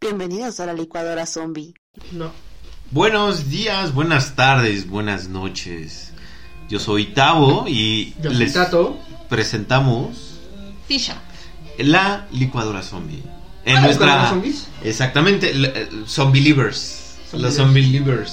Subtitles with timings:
[0.00, 1.74] Bienvenidos a la licuadora zombie.
[2.12, 2.30] No.
[2.90, 6.12] Buenos días, buenas tardes, buenas noches.
[6.68, 8.98] Yo soy Tavo y Yo soy les Tato.
[9.28, 10.38] presentamos
[10.86, 11.16] Tisha.
[11.78, 13.22] la licuadora zombie.
[13.64, 14.68] En Ah, nuestra ¿licuadora zombies?
[14.82, 17.16] Exactamente, eh, zombie livers.
[17.32, 18.32] Los zombie livers.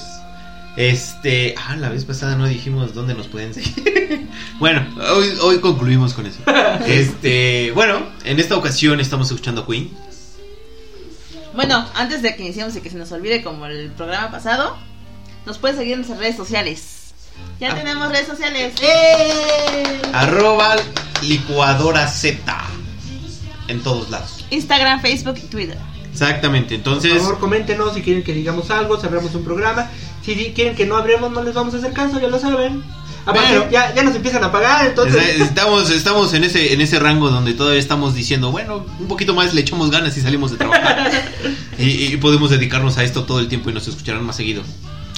[0.76, 4.28] Este, ah, la vez pasada no dijimos dónde nos pueden seguir.
[4.58, 6.38] bueno, hoy, hoy concluimos con eso.
[6.86, 9.90] Este, bueno, en esta ocasión estamos escuchando a Queen.
[11.54, 14.76] Bueno, antes de que iniciemos y que se nos olvide como el programa pasado,
[15.44, 17.12] nos pueden seguir en nuestras redes sociales.
[17.60, 17.74] Ya Ah.
[17.74, 18.72] tenemos redes sociales.
[18.80, 20.00] ¡Eh!
[20.14, 20.76] Arroba
[21.22, 22.40] licuadora Z.
[23.68, 24.44] En todos lados.
[24.50, 25.78] Instagram, Facebook y Twitter.
[26.12, 27.18] Exactamente, Por entonces.
[27.18, 29.90] favor, coméntenos si quieren que digamos algo, cerramos un programa.
[30.24, 32.82] Si quieren que no hablemos, no les vamos a hacer caso, ya lo saben.
[33.24, 35.40] Aparte, Pero- ya, ya nos empiezan a pagar, entonces.
[35.40, 39.54] Estamos, estamos en ese, en ese rango donde todavía estamos diciendo, bueno, un poquito más
[39.54, 41.10] le echamos ganas y salimos de trabajar.
[41.78, 44.62] y, y podemos dedicarnos a esto todo el tiempo y nos escucharán más seguido.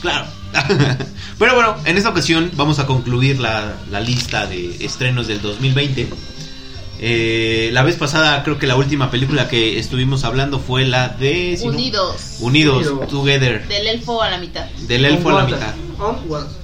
[0.03, 0.27] Claro.
[1.39, 6.09] Pero bueno, en esta ocasión vamos a concluir la, la lista de estrenos del 2020.
[7.01, 11.57] Eh, la vez pasada creo que la última película que estuvimos hablando fue la de...
[11.59, 12.37] si no- Unidos.
[12.41, 13.09] Unidos.
[13.09, 13.67] Together.
[13.69, 14.65] Del elfo a la mitad.
[14.87, 15.75] Del elfo a la mitad.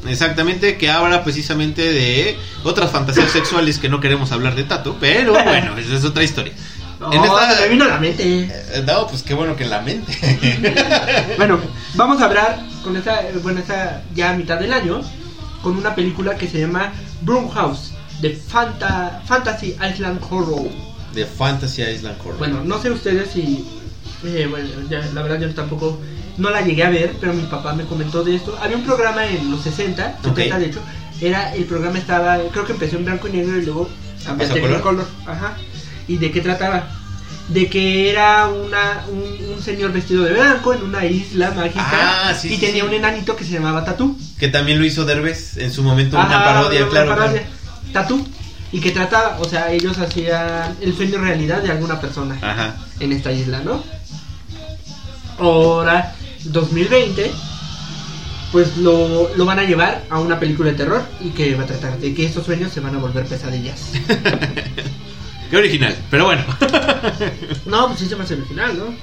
[0.08, 5.32] Exactamente, que habla precisamente de otras fantasías sexuales que no queremos hablar de Tato, pero
[5.44, 6.52] bueno, esa es otra historia.
[6.98, 8.22] No, En esta- se me vino a la mente.
[8.24, 10.16] Eh, No, pues qué bueno que en la mente.
[11.36, 11.58] Bueno,
[11.94, 15.00] vamos a hablar con esta, bueno, esta ya a mitad del año,
[15.62, 17.89] con una película que se llama Broomhouse,
[18.20, 20.68] de Fanta, Fantasy Island Horror.
[21.14, 22.38] De Fantasy Island Horror.
[22.38, 23.64] Bueno, no sé ustedes si.
[24.24, 26.00] eh, bueno, ya, la verdad yo tampoco.
[26.36, 28.56] No la llegué a ver, pero mi papá me comentó de esto.
[28.62, 30.60] Había un programa en los 60, 70 Ok.
[30.60, 30.80] de hecho.
[31.20, 33.90] Era, el programa estaba, creo que empezó en blanco y negro y luego
[34.24, 35.06] ¿Pasó a terminó en color?
[35.26, 35.54] Ajá.
[36.08, 36.88] ¿Y de qué trataba?
[37.48, 41.82] De que era una, un, un señor vestido de blanco en una isla mágica
[42.30, 42.88] Ah, sí, y sí, tenía sí.
[42.88, 44.16] un enanito que se llamaba Tatú.
[44.38, 47.08] Que también lo hizo Derbez en su momento, una Ajá, parodia, una claro.
[47.10, 47.42] parodia.
[47.42, 47.59] claro.
[47.92, 48.26] Tatú.
[48.72, 52.76] Y que trataba, o sea, ellos hacían el sueño realidad de alguna persona Ajá.
[53.00, 53.82] en esta isla, ¿no?
[55.40, 56.14] Ahora,
[56.44, 57.32] 2020,
[58.52, 61.66] pues lo, lo van a llevar a una película de terror y que va a
[61.66, 63.90] tratar de que estos sueños se van a volver pesadillas.
[65.50, 66.44] Qué original, pero bueno.
[67.66, 68.94] No, pues sí se me hace original, ¿no?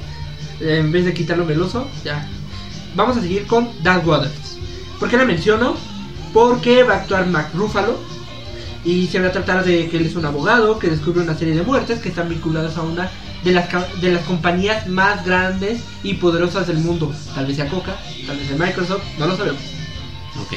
[0.65, 2.25] En vez de quitarlo meloso, ya.
[2.95, 4.57] Vamos a seguir con Dark Waters.
[4.99, 5.75] ¿Por qué la menciono?
[6.33, 7.99] Porque va a actuar Mac Ruffalo.
[8.87, 11.53] Y se va a tratar de que él es un abogado que descubre una serie
[11.55, 13.09] de muertes que están vinculadas a una
[13.43, 17.13] de las, ca- de las compañías más grandes y poderosas del mundo.
[17.35, 19.61] Tal vez sea Coca, tal vez sea Microsoft, no lo sabemos.
[20.41, 20.53] Ok.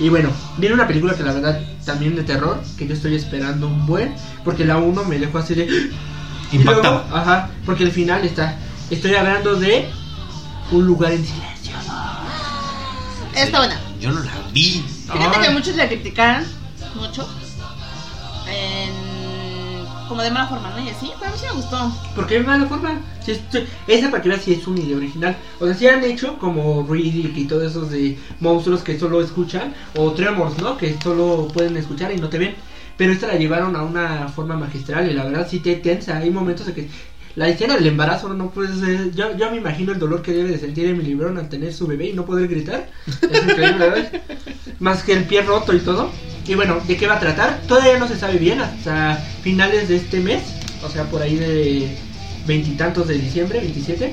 [0.00, 3.66] Y bueno, viene una película que la verdad también de terror, que yo estoy esperando
[3.66, 5.90] un buen, porque la 1 me dejó así de...
[6.52, 7.04] Impactado.
[7.12, 8.58] ajá, porque el final está...
[8.90, 9.88] Estoy hablando de
[10.70, 11.72] un lugar en silencio.
[13.34, 13.80] Está buena.
[14.00, 14.84] Yo no la vi.
[15.12, 16.44] Fíjate que muchos la criticaron
[16.96, 17.28] mucho.
[18.48, 18.92] En...
[20.08, 20.84] Como de mala forma, ¿no?
[20.84, 21.92] Y así, pero a mí sí me gustó.
[22.14, 23.00] ¿Por qué de mala forma?
[23.24, 25.34] Si esto- esa para que veas si es una idea original.
[25.60, 29.74] O sea, si han hecho como Riddick y todos esos de monstruos que solo escuchan,
[29.96, 30.76] o Tremors, ¿no?
[30.76, 32.54] Que solo pueden escuchar y no te ven.
[32.98, 36.18] Pero esta la llevaron a una forma magistral y la verdad sí te tensa.
[36.18, 36.88] Hay momentos en que
[37.34, 38.82] la escena del embarazo no puedes.
[38.86, 41.72] eh, yo, yo me imagino el dolor que debe de sentir Emily Brown al tener
[41.72, 42.90] su bebé y no poder gritar.
[43.06, 44.12] Es increíble, ¿verdad?
[44.80, 46.10] Más que el pie roto y todo.
[46.46, 47.60] Y bueno, ¿de qué va a tratar?
[47.66, 50.42] Todavía no se sabe bien hasta finales de este mes.
[50.84, 51.88] O sea, por ahí de
[52.46, 54.12] veintitantos de diciembre, 27.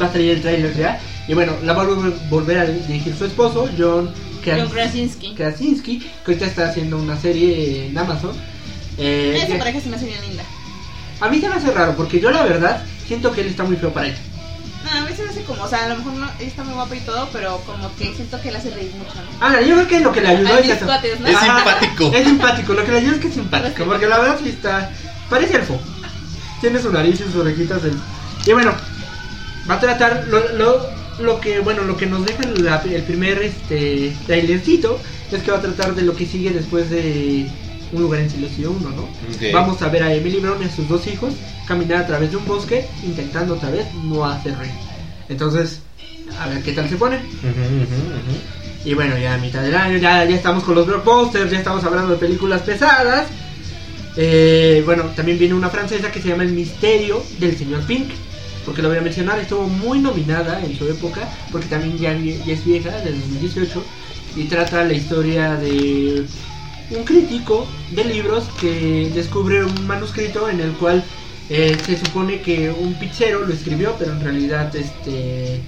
[0.00, 0.98] Va a salir el trailer ya.
[1.26, 1.86] Y bueno, la va a
[2.30, 4.10] volver- a dirigir su esposo, John
[4.42, 5.34] Kras- Krasinski.
[5.34, 8.32] Krasinski, que ahorita está haciendo una serie en Amazon.
[8.96, 10.44] Eh, Esa que- pareja se me hace bien linda.
[11.20, 13.76] a mí se me hace raro porque yo la verdad siento que él está muy
[13.76, 14.16] feo para ella.
[15.18, 17.58] Se hace como, o sea, a lo mejor no, está muy guapa y todo, pero
[17.66, 19.28] como que siento que le hace reír mucho, ¿no?
[19.40, 20.66] Ah, yo creo que lo que le ayudó es.
[21.28, 22.10] Es simpático.
[22.14, 24.90] Es simpático, lo que le ayuda es que es simpático, porque la verdad sí está.
[25.28, 25.78] Parece elfo.
[26.60, 27.82] Tiene su nariz y sus orejitas.
[27.82, 27.98] del-
[28.46, 28.72] Y bueno,
[29.68, 30.26] va a tratar.
[30.28, 30.86] Lo, lo,
[31.18, 35.00] lo que, bueno, lo que nos deja la- el primer este trailercito
[35.32, 37.50] es que va a tratar de lo que sigue después de
[37.92, 39.08] Un lugar en silencio 1, ¿no?
[39.52, 41.32] Vamos a ver a Emily Brown y a sus dos hijos
[41.66, 44.72] caminar a través de un bosque intentando otra vez no hacer reír.
[45.28, 45.80] Entonces,
[46.40, 47.18] a ver qué tal se pone.
[48.84, 51.84] Y bueno, ya a mitad del año, ya, ya estamos con los blockbusters, ya estamos
[51.84, 53.26] hablando de películas pesadas.
[54.16, 58.10] Eh, bueno, también viene una francesa que se llama El misterio del señor Pink.
[58.64, 62.52] Porque lo voy a mencionar, estuvo muy nominada en su época, porque también ya, ya
[62.52, 63.82] es vieja, del 2018,
[64.36, 66.26] y trata la historia de
[66.90, 71.02] un crítico de libros que descubre un manuscrito en el cual
[71.50, 75.60] eh, se supone que un pizzero lo escribió, pero en realidad este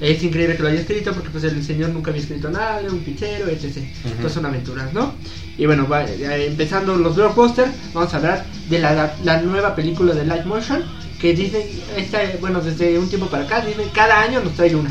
[0.00, 3.00] es increíble que lo haya escrito porque pues el señor nunca había escrito nada, un
[3.00, 3.78] pizzero, etc.
[4.04, 5.14] Entonces son aventuras, ¿no?
[5.56, 10.14] Y bueno, va- eh, empezando los blockbusters, vamos a hablar de la, la nueva película
[10.14, 10.84] de live motion
[11.20, 14.90] que Disney, esta, bueno, desde un tiempo para acá, Disney cada año nos trae una.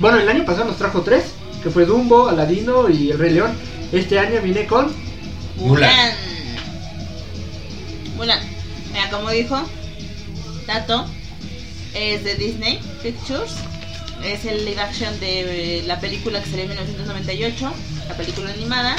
[0.00, 1.26] Bueno, el año pasado nos trajo tres,
[1.62, 3.52] que fue Dumbo, Aladino y El Rey León.
[3.92, 4.86] Este año viene con
[5.58, 5.90] Mulan.
[5.90, 6.14] Mulan.
[8.16, 8.40] Mulan.
[8.92, 9.62] Mira, como dijo
[10.70, 11.04] Tato,
[11.94, 13.50] es de Disney Pictures.
[14.22, 17.72] Es el live action de eh, la película que salió en 1998,
[18.08, 18.94] la película animada.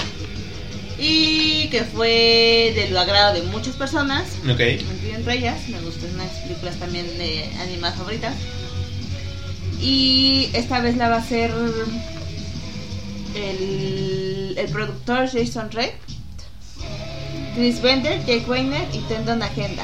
[0.99, 4.59] Y que fue de lo agrado de muchas personas, Ok.
[4.59, 5.69] entre ellas.
[5.69, 8.35] Me gustan unas películas también de animadas favoritas.
[9.79, 11.51] Y esta vez la va a hacer
[13.33, 15.93] el, el productor Jason Reck,
[17.55, 19.83] Chris Bender, Jake Weiner y Tendon Agenda.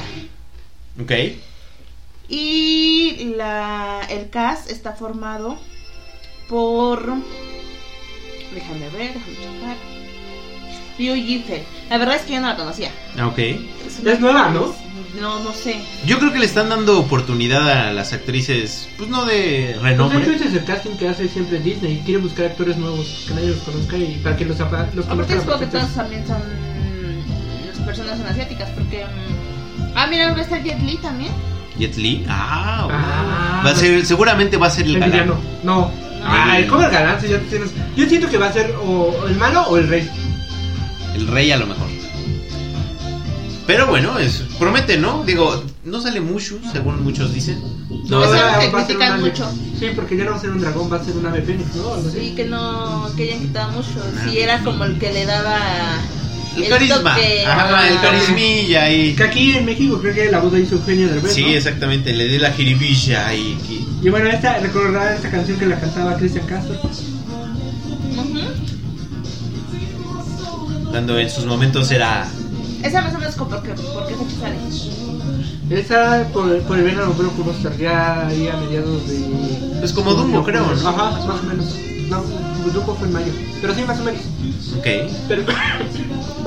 [1.00, 1.12] Ok.
[2.28, 5.56] Y la, el cast está formado
[6.48, 7.00] por.
[8.54, 9.76] Déjame ver, déjame checar.
[10.98, 11.62] Liu Yifei.
[11.90, 12.90] La verdad es que yo no la conocía.
[13.18, 13.38] Ah, Ok.
[13.38, 14.74] Es nueva, ¿no?
[15.20, 15.80] No, no sé.
[16.06, 20.18] Yo creo que le están dando oportunidad a las actrices, pues no de Pues renombre.
[20.18, 22.02] de hecho, ese es el casting que hace siempre Disney.
[22.04, 25.34] Quiere buscar actores nuevos que nadie los conozca y para que los, apa- los Aparte
[25.38, 29.04] supongo que todas también son mm, las personas son asiáticas porque...
[29.04, 31.32] mm, Ah, mira, va a estar Jet Li también.
[31.78, 32.24] Jet Li.
[32.28, 32.88] Ah.
[32.90, 35.12] Ah, va a ser, seguramente va a ser el El galán.
[35.12, 35.36] villano.
[35.64, 35.90] No.
[36.24, 37.20] Ah, el ¿cómo el galán?
[37.20, 37.70] Si ya tienes...
[37.96, 40.10] Yo siento que va a ser o el malo o el rey.
[41.14, 41.86] El rey a lo mejor.
[43.66, 45.24] Pero bueno, es promete, ¿no?
[45.24, 47.60] Digo, no sale Mushu, según muchos dicen.
[48.08, 49.50] No, eso va- que va a ser critican mucho.
[49.78, 51.74] Sí, porque ya no va a ser un dragón, va a ser un ave fénix,
[51.76, 52.10] ¿no?
[52.10, 53.10] Sí, que no...
[53.14, 53.88] que hayan quitado mucho.
[54.16, 55.58] Ah, Sí, era como el que le daba...
[56.64, 57.14] El, carisma.
[57.14, 57.46] toque.
[57.46, 58.00] Ajá, el Ah.
[58.02, 59.14] carismilla ahí.
[59.14, 61.48] Que aquí en México creo que la voz la hizo Eugenio Derbez, Sí, ¿no?
[61.48, 63.58] exactamente, le di la jiribilla ahí.
[63.68, 66.76] y- Y bueno, esta, recordar esta canción que la cantaba Cristian Castro.
[70.90, 72.26] Cuando en sus momentos era.
[72.82, 75.80] Esa más o menos como porque, porque fecha sale.
[75.80, 79.18] Esa por, por el verano creo que va a estar ya ahí a mediados de...
[79.80, 80.88] Pues como Dumbo, creo, ¿no?
[80.88, 81.74] Ajá, más o menos.
[82.08, 82.22] No,
[82.72, 83.32] Dumbo fue en mayo.
[83.60, 84.22] Pero sí, más o menos.
[84.78, 84.86] Ok.
[85.28, 85.42] Pero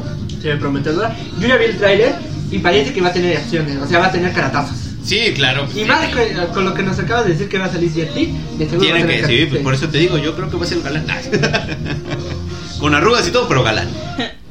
[0.41, 1.15] se ve prometedora.
[1.39, 2.15] Yo ya vi el tráiler
[2.49, 4.77] y parece que va a tener acciones, o sea, va a tener caratazos.
[5.03, 5.67] Sí, claro.
[5.75, 8.15] Y más con, con lo que nos acaba de decir que va a salir Jet
[8.15, 10.35] Li, de seguro va a Tienen tener que, sí, pues por eso te digo, yo
[10.35, 11.05] creo que va a ser galán.
[12.79, 13.89] Con arrugas y todo, pero galán.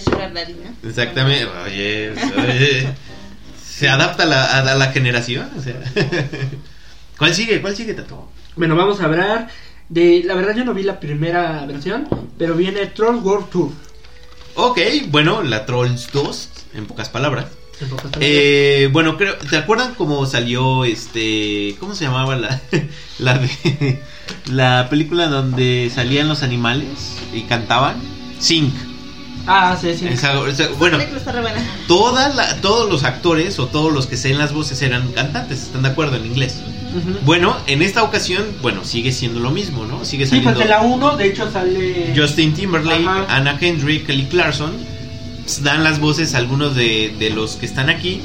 [0.00, 0.88] Sugar Daddy, ¿no?
[0.88, 1.46] Exactamente.
[1.66, 2.88] Oye, oye,
[3.62, 5.50] se adapta a la, a la generación.
[5.58, 5.74] O sea.
[7.18, 7.60] ¿Cuál sigue?
[7.60, 8.28] ¿Cuál sigue, Tato?
[8.56, 9.48] Bueno, vamos a hablar
[9.88, 10.22] de...
[10.24, 12.08] La verdad yo no vi la primera versión,
[12.38, 13.70] pero viene Trolls World Tour.
[14.54, 14.78] Ok,
[15.08, 17.46] bueno, la Trolls 2, en pocas palabras.
[17.80, 18.28] En pocas palabras.
[18.30, 22.60] Eh, bueno, creo, ¿te acuerdan cómo salió este, cómo se llamaba la,
[23.18, 24.02] la de,
[24.50, 27.96] la película donde salían los animales y cantaban?
[28.38, 28.72] Sync.
[29.46, 30.06] Ah, sí, sí.
[30.06, 30.98] Esa- esa- bueno,
[31.88, 35.82] todas la- todos los actores o todos los que sean las voces eran cantantes, ¿están
[35.82, 36.60] de acuerdo en inglés?
[37.24, 40.04] Bueno, en esta ocasión, bueno, sigue siendo lo mismo, ¿no?
[40.04, 42.12] Sigue Sí, saliendo pues en la 1 de hecho sale...
[42.16, 43.26] Justin Timberlake, Ajá.
[43.28, 44.72] Anna Kendrick, Kelly Clarkson,
[45.44, 48.20] pues, dan las voces a algunos de, de los que están aquí,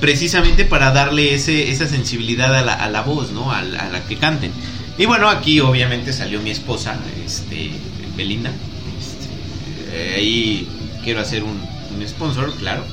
[0.00, 3.52] precisamente para darle ese, esa sensibilidad a la, a la voz, ¿no?
[3.52, 4.52] A la, a la que canten.
[4.98, 7.70] Y bueno, aquí obviamente salió mi esposa, este,
[8.16, 8.50] Belinda.
[8.50, 10.68] Este, eh, ahí
[11.02, 11.60] quiero hacer un,
[11.96, 12.84] un sponsor, claro.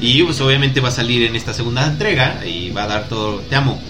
[0.00, 3.36] Y pues obviamente va a salir en esta segunda entrega y va a dar todo.
[3.48, 3.80] Te amo.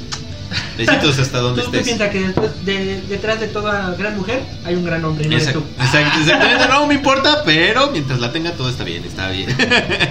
[0.78, 1.96] Besitos hasta donde ¿Tú, tú estés.
[1.96, 5.54] piensas que después de- detrás de toda gran mujer hay un gran hombre, no Exact-
[5.54, 5.62] tú?
[5.78, 9.48] exact- exactamente, no me importa, pero mientras la tenga todo está bien, está bien.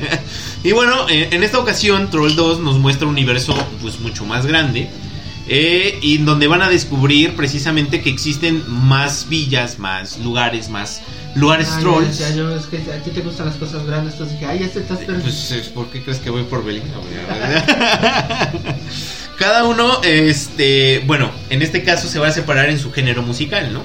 [0.63, 4.45] y bueno, eh, en esta ocasión Troll 2 nos muestra un universo pues mucho más
[4.45, 4.89] grande.
[5.47, 11.01] eh, y donde van a descubrir precisamente que existen más villas, más lugares, más
[11.35, 12.17] lugares Ay, trolls.
[12.17, 14.79] ya, yo, es que a ti te gustan las cosas grandes, entonces dije, ay, este
[14.79, 15.19] estás Eh, pero...
[15.19, 16.95] Pues, ¿por qué crees que voy por Belinda?
[19.37, 23.73] Cada uno, este, bueno, en este caso se va a separar en su género musical,
[23.73, 23.81] ¿no?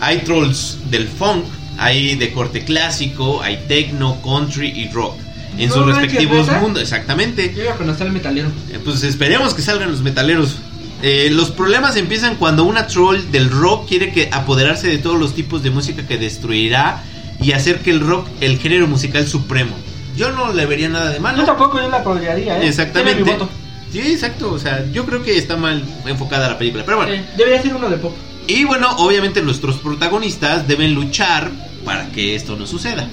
[0.00, 1.44] Hay trolls del funk,
[1.78, 5.16] hay de corte clásico, hay techno, country y rock.
[5.58, 7.52] En sus respectivos mundos, exactamente.
[7.54, 8.48] Yo iba a conocer al metalero.
[8.70, 10.56] Eh, Pues esperemos que salgan los metaleros.
[11.02, 15.34] Eh, los problemas empiezan cuando una troll del rock quiere que apoderarse de todos los
[15.34, 17.02] tipos de música que destruirá
[17.40, 19.76] y hacer que el rock el género musical supremo.
[20.16, 21.38] Yo no le vería nada de malo.
[21.38, 22.66] Yo tampoco yo la apoyaría, ¿eh?
[22.68, 23.22] Exactamente.
[23.22, 23.50] Tiene mi voto.
[23.92, 24.52] Sí, exacto.
[24.52, 26.84] O sea, yo creo que está mal enfocada la película.
[26.84, 27.12] Pero bueno.
[27.12, 28.14] Eh, debería ser uno de pop.
[28.46, 31.50] Y bueno, obviamente nuestros protagonistas deben luchar
[31.84, 33.06] para que esto no suceda.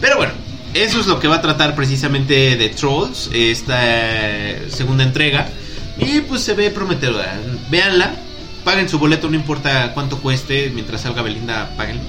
[0.00, 0.32] Pero bueno,
[0.74, 5.48] eso es lo que va a tratar precisamente de Trolls, esta eh, segunda entrega.
[5.96, 7.38] Y pues se ve prometedora.
[7.70, 8.16] Véanla,
[8.64, 12.00] paguen su boleto, no importa cuánto cueste, mientras salga Belinda, paguen.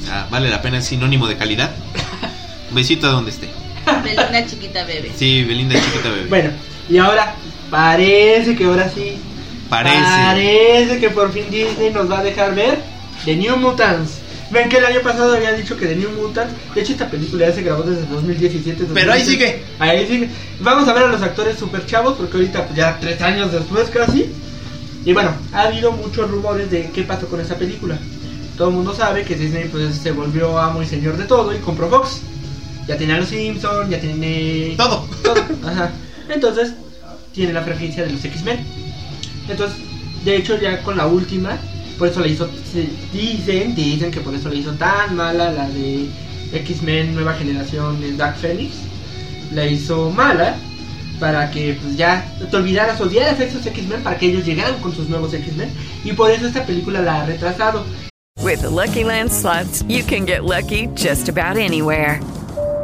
[0.00, 1.72] O sea, vale la pena, es sinónimo de calidad.
[2.70, 3.50] Un besito a donde esté.
[4.04, 5.10] Belinda chiquita bebé.
[5.16, 6.26] Sí, Belinda chiquita bebé.
[6.28, 6.50] Bueno,
[6.88, 7.34] y ahora
[7.72, 9.16] parece que ahora sí.
[9.68, 9.96] Parece.
[9.98, 12.78] Parece que por fin Disney nos va a dejar ver
[13.24, 14.18] The New Mutants.
[14.50, 16.52] Ven que el año pasado había dicho que The New Mutants.
[16.74, 18.84] De hecho, esta película ya se grabó desde 2017.
[18.92, 19.26] Pero ahí 2016.
[19.26, 19.64] sigue.
[19.78, 20.28] Ahí sigue.
[20.60, 23.88] Vamos a ver a los actores super chavos porque ahorita pues, ya tres años después
[23.88, 24.30] casi.
[25.06, 27.98] Y bueno, ha habido muchos rumores de qué pasó con esa película.
[28.58, 31.58] Todo el mundo sabe que Disney pues se volvió amo y señor de todo y
[31.58, 32.20] compró Fox.
[32.86, 35.08] Ya tiene a los Simpsons, ya tiene Todo.
[35.24, 35.42] todo.
[35.66, 35.90] Ajá.
[36.28, 36.74] Entonces,
[37.32, 38.60] tiene la franquicia de los X-Men.
[39.48, 39.78] Entonces,
[40.24, 41.58] de hecho, ya con la última,
[41.98, 42.48] por eso la hizo.
[43.12, 46.08] dicen, dicen que por eso la hizo tan mala la de
[46.52, 48.74] X-Men Nueva Generación de Dark Phoenix.
[49.52, 50.56] La hizo mala
[51.20, 54.94] para que pues ya te olvidaras, odiaras a esos X-Men para que ellos llegaran con
[54.94, 55.70] sus nuevos X-Men.
[56.04, 57.84] Y por eso esta película la ha retrasado.
[58.42, 62.20] With the Lucky Land slots, you can get lucky just about anywhere.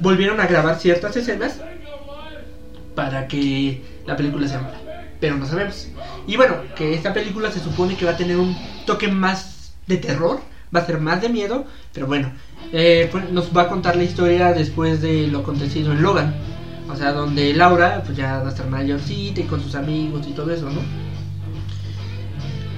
[0.00, 1.60] volvieron a grabar ciertas escenas
[2.94, 4.78] para que la película sea mala.
[5.20, 5.88] Pero no sabemos.
[6.26, 9.96] Y bueno, que esta película se supone que va a tener un toque más de
[9.96, 10.40] terror,
[10.74, 12.32] va a ser más de miedo, pero bueno,
[12.72, 16.34] eh, pues nos va a contar la historia después de lo acontecido en Logan.
[16.90, 20.32] O sea, donde Laura pues ya va a estar mayorcita y con sus amigos y
[20.32, 20.80] todo eso, ¿no?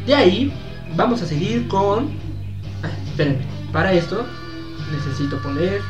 [0.07, 0.53] De ahí
[0.97, 2.11] vamos a seguir con...
[2.83, 4.27] Ay, espérenme, para esto
[4.93, 5.81] necesito poner...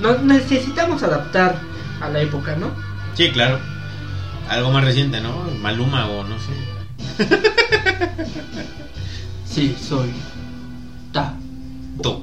[0.00, 1.56] No, necesitamos adaptar
[2.00, 2.70] a la época, ¿no?
[3.14, 3.58] Sí, claro.
[4.48, 5.32] Algo más reciente, ¿no?
[5.62, 6.52] Maluma o no sé.
[9.46, 10.10] Sí, soy...
[11.12, 11.34] Ta,
[12.02, 12.22] To.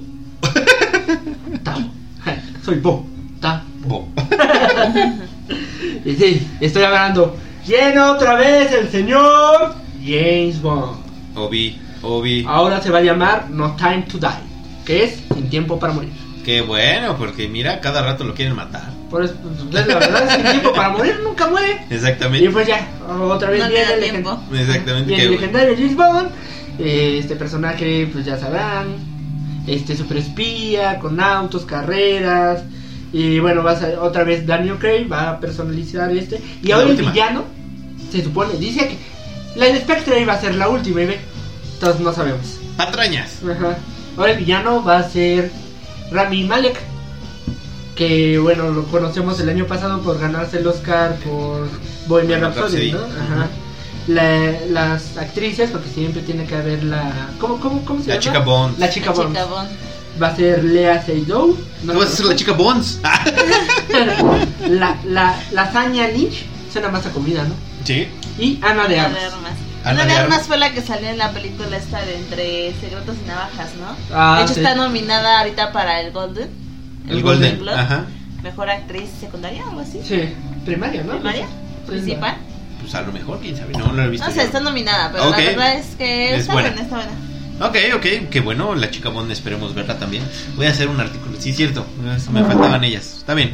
[1.64, 1.78] ta.
[2.64, 3.06] soy Bo,
[3.40, 3.64] ta.
[3.86, 4.08] Bo.
[6.04, 7.36] Y sí, estoy hablando.
[7.66, 10.98] Lleno otra vez el señor James Bond.
[11.36, 11.80] Obi.
[12.02, 12.44] Obi.
[12.48, 14.30] Ahora se va a llamar No Time to Die,
[14.86, 16.12] que es Sin Tiempo para Morir.
[16.44, 18.90] Qué bueno, porque mira, cada rato lo quieren matar.
[19.10, 19.36] Por eso,
[19.70, 21.86] pues, la verdad, Sin Tiempo para Morir nunca muere.
[21.90, 22.50] Y Exactamente.
[22.50, 24.42] pues ya, otra vez No le viene da el tiempo.
[24.54, 25.16] Exactamente.
[25.16, 26.30] qué el legendario James Bond.
[26.80, 28.88] Eh, Este personaje, pues ya sabrán,
[29.68, 32.64] este super espía, con autos, carreras.
[33.14, 36.42] Y bueno, va a ser otra vez Daniel Craig, va a personalizar este.
[36.64, 37.44] Y ahora el villano,
[38.12, 38.98] se supone, dice que
[39.60, 41.20] la de Spectre iba a ser la última, y ve,
[41.74, 42.58] entonces no sabemos.
[42.78, 43.40] Patrañas.
[43.44, 43.78] Ajá.
[44.18, 45.52] Ahora el villano va a ser
[46.12, 46.80] Rami Malek.
[47.96, 51.68] Que bueno, lo conocemos el año pasado por ganarse el Oscar por
[52.08, 52.92] Bohemian Rhapsody, Rhapsody.
[52.92, 53.00] ¿no?
[53.00, 53.48] Ajá.
[54.08, 57.30] La- las actrices, porque siempre tiene que haber la.
[57.40, 58.22] ¿Cómo, cómo, cómo se La llama?
[58.24, 58.80] chica Bond.
[58.80, 59.30] La chica La Bond.
[59.30, 59.70] chica Bond.
[60.22, 61.58] Va a ser Lea Seydoux.
[61.84, 63.00] No vas a ser la chica Bonds.
[64.70, 66.46] la, la, lasaña Lynch.
[66.72, 67.54] Suena más a comida, ¿no?
[67.84, 68.08] sí.
[68.40, 69.20] Y Ana de Ana Armas.
[69.22, 69.52] de Armas.
[69.84, 70.44] Ana de Armas.
[70.48, 73.96] Fue la que salió en la película esta de Entre Secretos y Navajas, ¿no?
[74.16, 74.60] Ah, de hecho, sí.
[74.60, 76.50] está nominada ahorita para el Golden.
[77.10, 77.60] El Golden.
[77.60, 77.78] Globe.
[77.80, 78.06] Ajá.
[78.44, 80.02] Mejor actriz secundaria, algo así.
[80.04, 80.34] Sí,
[80.66, 81.14] primaria, ¿no?
[81.14, 81.48] Primaria,
[81.88, 82.36] principal.
[82.80, 83.74] Pues a lo mejor, quién sabe.
[83.74, 84.26] No, no lo he visto.
[84.28, 84.44] No sé, yo.
[84.46, 85.38] está nominada, pero Ok.
[85.38, 86.70] la verdad es que Es está buena.
[86.70, 87.12] buena, está buena.
[87.68, 90.24] Ok, ok, qué bueno, la chica Bond, esperemos verla también.
[90.56, 91.86] Voy a hacer un artículo, sí, cierto,
[92.32, 93.54] me faltaban ellas, está bien.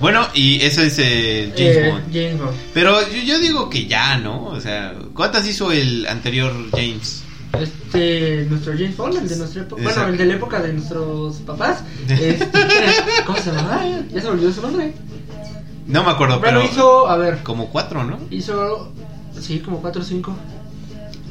[0.00, 2.04] Bueno, y eso es eh, James Eh, Bond.
[2.12, 2.56] James Bond.
[2.74, 4.46] Pero yo, yo digo que ya, ¿no?
[4.46, 7.22] O sea, ¿cuántas hizo el anterior James?
[7.60, 9.82] Este, nuestro James Bond, el de nuestra época.
[9.82, 11.82] Bueno, el de la época de nuestros papás.
[12.08, 12.48] Este,
[13.26, 13.82] ¿Cómo se llama?
[14.10, 14.92] Ya se olvidó su nombre.
[15.86, 18.18] No me acuerdo, Bueno, pero hizo, a ver, como cuatro, ¿no?
[18.30, 18.92] hizo,
[19.40, 20.36] sí, como 4 o 5.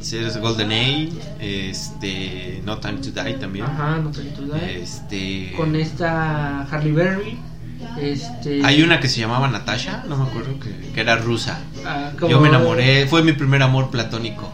[0.02, 3.66] Series Golden Age, este, No Time to Die también.
[3.66, 4.58] Ajá, no te duda.
[4.70, 7.38] Este, Con esta Harley Berry.
[8.00, 8.62] Este.
[8.66, 11.60] hay una que se llamaba Natasha, no me acuerdo que, que era rusa.
[11.86, 14.52] ah, Yo me enamoré, fue mi primer amor platónico.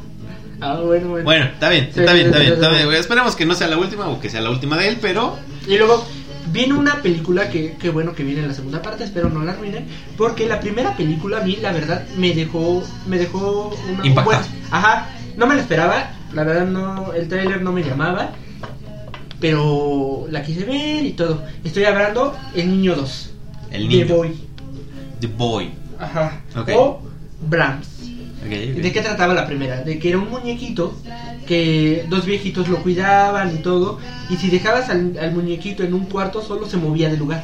[0.59, 1.23] Ah, bueno, bueno.
[1.25, 2.75] Bueno, está bien, Sí, está bien, está sí, bien, está sí.
[2.83, 2.93] bien.
[2.93, 5.77] Esperemos que no sea la última o que sea la última de él, pero Y
[5.77, 6.03] luego
[6.51, 9.51] viene una película que, que bueno que viene en la segunda parte, espero no la
[9.51, 9.85] arruinen,
[10.17, 14.45] porque la primera película a mí la verdad me dejó me dejó una Impactado.
[14.71, 18.31] ajá, no me la esperaba, la verdad no el tráiler no me llamaba,
[19.39, 21.43] pero la quise ver y todo.
[21.63, 23.29] Estoy hablando El Niño 2.
[23.71, 24.15] El The Niño.
[24.15, 24.35] Boy.
[25.19, 25.71] The Boy.
[25.99, 26.41] Ajá.
[26.55, 26.69] Ok.
[26.75, 27.01] O
[27.41, 27.87] Brahms.
[28.39, 28.81] Ok, ok.
[28.81, 29.81] ¿De qué trataba la primera?
[29.83, 30.95] De que era un muñequito
[31.47, 36.05] que dos viejitos lo cuidaban y todo, y si dejabas al, al muñequito en un
[36.05, 37.43] cuarto solo se movía de lugar.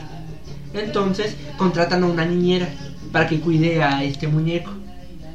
[0.73, 2.67] Entonces contratan a una niñera
[3.11, 4.71] para que cuide a este muñeco.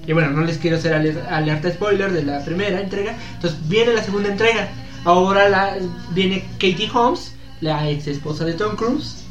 [0.06, 3.14] Y bueno, no les quiero hacer aler- alerta spoiler de la primera entrega.
[3.34, 4.68] Entonces viene la segunda entrega.
[5.04, 5.76] Ahora la,
[6.10, 9.24] viene Katie Holmes, la ex esposa de Tom Cruise.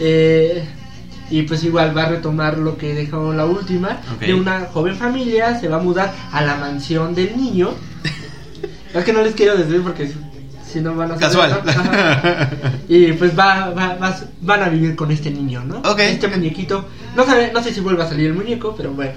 [0.00, 0.64] Eh,
[1.30, 4.00] y pues igual va a retomar lo que dejó la última.
[4.20, 7.70] De una joven familia se va a mudar a la mansión del niño.
[8.94, 10.12] es que no les quiero decir porque
[10.70, 11.62] si, no van a Casual.
[12.88, 15.80] Y pues va, va- va- van a vivir con este niño, ¿no?
[16.10, 16.84] Este muñequito.
[17.16, 19.12] No, sabe, no sé si vuelva a salir el muñeco, pero bueno.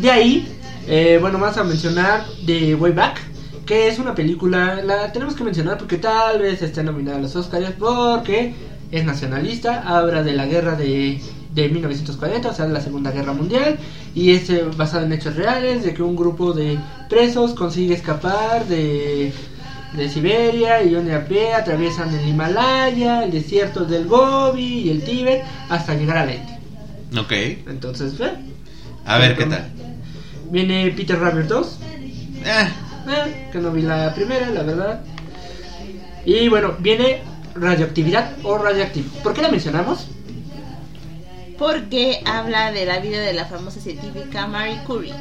[0.00, 0.48] De ahí,
[0.88, 3.20] eh, bueno, vamos a mencionar The Way Back,
[3.66, 7.34] que es una película, la tenemos que mencionar porque tal vez esté nominada a los
[7.36, 8.54] Oscars, porque
[8.90, 11.20] es nacionalista, habla de la guerra de,
[11.54, 13.78] de 1940, o sea, la Segunda Guerra Mundial,
[14.14, 16.78] y es eh, basado en hechos reales, de que un grupo de
[17.08, 19.32] presos consigue escapar de,
[19.96, 25.02] de Siberia y donde a pie atraviesan el Himalaya, el desierto del Gobi y el
[25.02, 26.58] Tíbet, hasta llegar a la India.
[27.18, 27.32] Ok.
[27.68, 28.32] Entonces, ¿eh?
[29.06, 29.70] A ver qué tal.
[30.50, 31.78] Viene Peter Rabbit 2,
[32.46, 32.68] Eh,
[33.08, 35.00] eh, que no vi la primera, la verdad.
[36.24, 37.22] Y bueno, viene
[37.54, 39.08] Radioactividad o Radioactivo.
[39.22, 40.06] ¿Por qué la mencionamos?
[41.58, 45.14] Porque habla de la vida de la famosa científica Marie Curie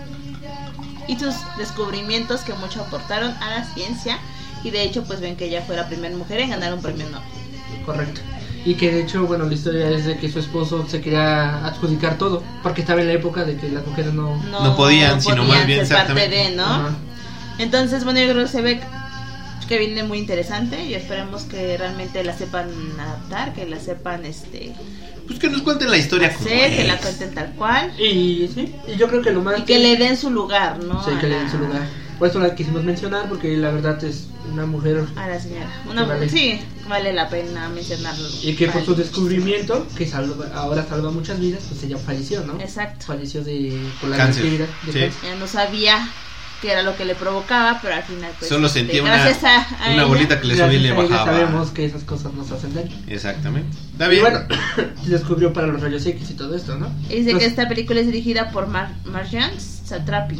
[1.08, 4.18] y sus descubrimientos que mucho aportaron a la ciencia.
[4.64, 7.06] Y de hecho, pues ven que ella fue la primera mujer en ganar un premio
[7.10, 7.28] Nobel.
[7.86, 8.22] Correcto.
[8.66, 12.18] Y que de hecho, bueno, la historia es de que su esposo se quería adjudicar
[12.18, 14.42] todo, porque estaba en la época de que las mujeres no...
[14.44, 16.56] No podían, sino más bien ser parte.
[17.60, 18.80] Entonces, bueno, yo creo que se ve
[19.68, 24.74] que viene muy interesante y esperemos que realmente la sepan adaptar, que la sepan este
[25.26, 27.02] pues que nos cuenten la historia como hacer, que la es.
[27.02, 29.58] cuenten tal cual Y sí, y yo creo que lo más...
[29.60, 31.02] y que le den su lugar, ¿no?
[31.06, 31.82] Sí, que a le la- den su lugar.
[32.20, 35.06] Por eso la quisimos mencionar, porque la verdad es una mujer...
[35.16, 35.68] A la señora.
[35.90, 36.30] Una, Que vale.
[36.30, 38.28] Sí, vale la pena mencionarlo.
[38.44, 38.86] Y que por Vale.
[38.86, 42.60] su descubrimiento, que salva, ahora salva muchas vidas, pues ella falleció, ¿no?
[42.60, 43.06] Exacto.
[43.08, 43.82] Falleció de...
[44.02, 44.58] por la Cáncer, sí.
[44.84, 45.12] cáncer.
[45.24, 46.08] Ella no sabía
[46.64, 49.44] qué era lo que le provocaba, pero al final pues Solo este, sentía una, gracias
[49.44, 51.26] a, a una ella- bolita que le subía y le bajaba.
[51.26, 52.96] sabemos que esas cosas nos hacen daño.
[53.08, 53.78] Exactamente.
[53.92, 54.22] Está Y bien.
[54.22, 54.40] bueno,
[55.06, 56.88] descubrió para los rayos X y todo esto, ¿no?
[57.10, 60.40] Y Dice que esta película es dirigida por Mar Marjan Satrapi.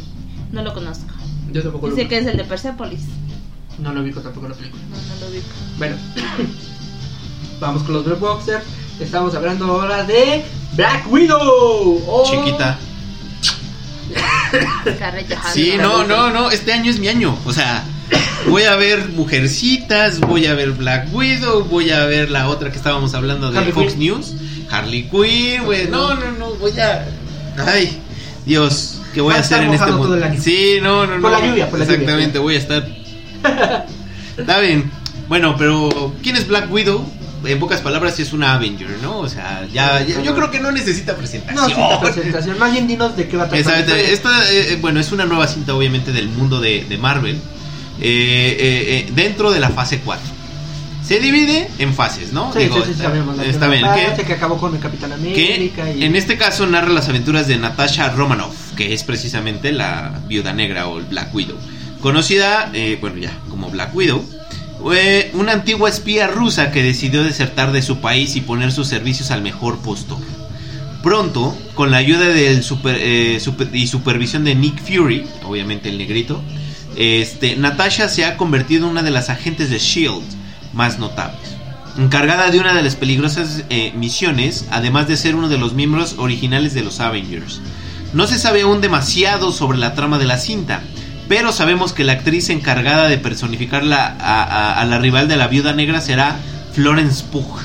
[0.50, 1.04] No lo conozco.
[1.52, 3.02] Yo tampoco lo Dice que es el de Persepolis.
[3.78, 4.82] No lo ubico tampoco la película.
[4.90, 5.46] No, no lo ubico.
[5.76, 5.96] Bueno,
[7.60, 8.64] vamos con los Boxers.
[8.98, 12.02] Estamos hablando ahora de Black Widow.
[12.08, 12.78] Oh, Chiquita.
[15.52, 17.36] Sí, no, no, no, este año es mi año.
[17.44, 17.84] O sea,
[18.48, 22.76] voy a ver Mujercitas, voy a ver Black Widow, voy a ver la otra que
[22.76, 23.96] estábamos hablando de Harley Fox.
[23.96, 24.34] News,
[24.70, 25.88] Harley Quinn, güey.
[25.88, 27.06] No, no, no, voy a.
[27.66, 27.98] Ay,
[28.44, 30.18] Dios, ¿qué voy Va a hacer en este mundo?
[30.40, 31.22] Sí, no, no, no.
[31.22, 31.98] Por la lluvia, por la lluvia.
[31.98, 32.86] Exactamente, voy a estar.
[34.36, 34.90] Está bien.
[35.28, 37.04] Bueno, pero ¿quién es Black Widow?
[37.46, 39.18] En pocas palabras es una Avenger, ¿no?
[39.18, 41.56] O sea, ya, ya- yo creo que no necesita presentación.
[41.62, 42.58] No, sí, esta presentación.
[42.58, 43.58] Más bien dinos de qué va a tratar.
[43.74, 44.12] Exactamente.
[44.12, 47.36] Esta, eh, bueno, es una nueva cinta, obviamente, del mundo de, de Marvel.
[48.00, 50.24] eh, eh, eh, dentro de la fase 4.
[51.06, 52.52] Se divide en fases, ¿no?
[52.52, 53.36] Sí, Digo, sí, sí, está, sabemos.
[53.36, 53.82] la está bien.
[53.82, 55.90] primera que- que acabó con el Capitán que América.
[55.92, 56.02] y...
[56.02, 60.86] en este caso narra las aventuras de Natasha Romanoff, que es precisamente la viuda negra
[60.88, 61.56] o el Black Widow.
[62.00, 64.24] Conocida, eh, bueno, ya, como Black Widow.
[65.32, 69.40] Una antigua espía rusa que decidió desertar de su país y poner sus servicios al
[69.40, 70.18] mejor postor.
[71.02, 73.38] Pronto, con la ayuda del eh,
[73.72, 76.42] y supervisión de Nick Fury, obviamente el negrito,
[76.96, 80.22] este, Natasha se ha convertido en una de las agentes de Shield
[80.74, 81.56] más notables.
[81.96, 86.16] Encargada de una de las peligrosas eh, misiones, además de ser uno de los miembros
[86.18, 87.60] originales de los Avengers.
[88.12, 90.82] No se sabe aún demasiado sobre la trama de la cinta,
[91.28, 95.36] pero sabemos que la actriz encargada de personificar la- a, a- a la rival de
[95.36, 96.36] la viuda negra será
[96.72, 97.58] Florence Pugh.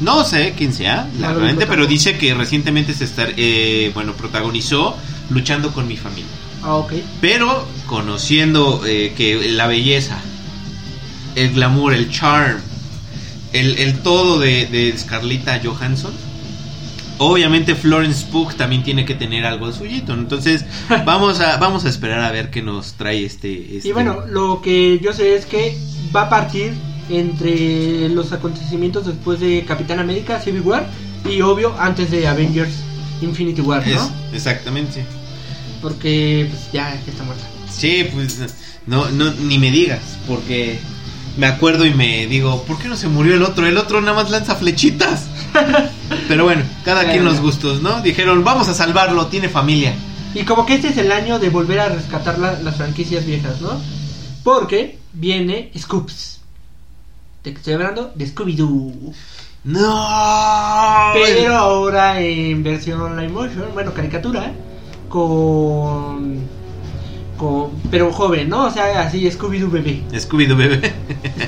[0.00, 3.90] No sé quién sea, No lo realmente, ubico pero dice que recientemente se estar, eh,
[3.94, 4.96] bueno, protagonizó
[5.30, 6.28] Luchando con mi familia.
[6.62, 6.92] Ah, ok.
[7.20, 10.18] Pero conociendo eh, que la belleza,
[11.34, 12.58] el glamour, el charm,
[13.52, 16.12] el, el todo de, de Scarletta Johansson,
[17.18, 20.12] obviamente Florence Pugh también tiene que tener algo suyito.
[20.14, 20.64] Entonces
[21.06, 23.76] vamos a vamos a esperar a ver qué nos trae este.
[23.76, 25.76] este- Y bueno, lo que yo sé es que
[26.14, 26.72] va a partir
[27.10, 30.86] entre los acontecimientos después de Capitán América, Civil War,
[31.28, 32.72] y obvio antes de Avengers
[33.20, 33.92] Infinity War, ¿no?
[33.92, 35.04] es, exactamente.
[35.82, 37.44] Porque pues, ya, ya está muerta.
[37.70, 38.40] Sí, pues
[38.86, 40.78] no, no, ni me digas, porque
[41.36, 43.66] me acuerdo y me digo, ¿por qué no se murió el otro?
[43.66, 45.26] El otro nada más lanza flechitas.
[46.28, 48.00] Pero bueno, cada quien los gustos, ¿no?
[48.02, 49.94] Dijeron, vamos a salvarlo, tiene familia.
[50.34, 53.60] Y como que este es el año de volver a rescatar la- las franquicias viejas,
[53.60, 53.80] ¿no?
[54.42, 56.40] Porque viene Scoops.
[57.44, 58.10] ¿De qué estoy hablando?
[58.14, 59.12] De Scooby-Doo.
[59.64, 61.10] No.
[61.14, 64.52] Pero ahora en versión live motion, bueno, caricatura,
[65.08, 66.38] con.
[67.38, 68.66] con pero joven, ¿no?
[68.66, 70.02] O sea, así Scooby-Doo bebé.
[70.12, 70.92] Scooby-Doo bebé.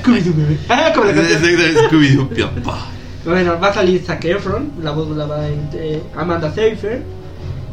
[0.03, 0.57] Scooby-Doo bebé.
[0.69, 1.41] Ah, como la canción.
[1.41, 2.29] Scooby-Doo
[2.63, 2.87] papá.
[3.27, 7.01] Bueno, va a salir Zac Efron, la voz la va a eh, Amanda Seyfried,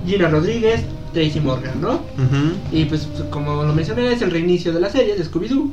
[0.04, 2.02] Gina Rodríguez, Tracy Morgan, ¿no?
[2.72, 5.70] Y pues como lo mencioné es el reinicio de la serie de Scooby-Doo.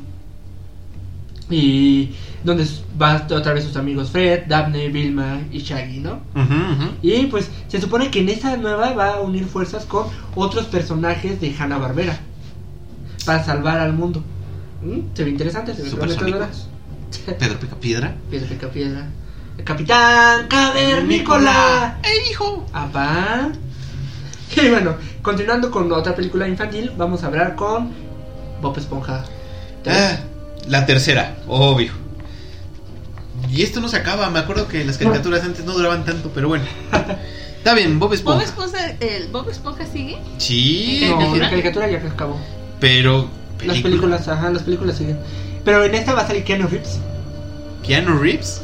[1.49, 2.11] Y
[2.43, 2.65] donde
[3.01, 6.21] va otra vez sus amigos Fred, Daphne, Vilma y Shaggy, ¿no?
[6.35, 6.91] Ujú.
[7.01, 11.41] Y pues se supone que en esta nueva va a unir fuerzas con otros personajes
[11.41, 12.19] de Hanna Barbera
[13.25, 14.23] para salvar al mundo.
[14.83, 15.15] ¿Mm?
[15.15, 16.49] Se ve interesante, se ve prometedora.
[17.39, 18.15] Pedro Pica Piedra.
[18.29, 18.99] Piedra, pica, piedra.
[18.99, 19.20] El
[19.63, 21.99] Capitán Cavernícola.
[22.03, 22.65] ¡Eh, hijo!
[22.73, 23.49] Apá.
[24.53, 27.89] Y bueno, continuando con otra película infantil, vamos a hablar con
[28.61, 29.23] Bob Esponja.
[29.87, 30.17] Ah,
[30.67, 31.93] la tercera, obvio.
[33.49, 36.49] Y esto no se acaba, me acuerdo que las caricaturas antes no duraban tanto, pero
[36.49, 36.65] bueno.
[37.57, 38.43] Está bien, Bob ¿Bob Esponja.
[38.43, 40.17] Esponja, el Bob Esponja sigue?
[40.37, 42.37] Sí, la caricatura ya acabó.
[42.81, 43.29] pero
[43.65, 45.17] Las películas, ajá, las películas siguen.
[45.63, 46.99] Pero en esta va a salir Keanu Reeves.
[47.87, 48.63] Keanu Reeves.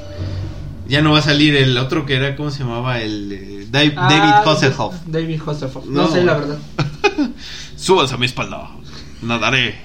[0.88, 3.00] Ya no va a salir el otro que era, ¿cómo se llamaba?
[3.00, 4.96] El Ah, David Hasselhoff.
[5.06, 5.86] David Hasselhoff.
[5.86, 6.08] No, No.
[6.08, 6.58] sé la verdad.
[7.76, 8.70] Subas a mi espalda,
[9.22, 9.76] nadaré.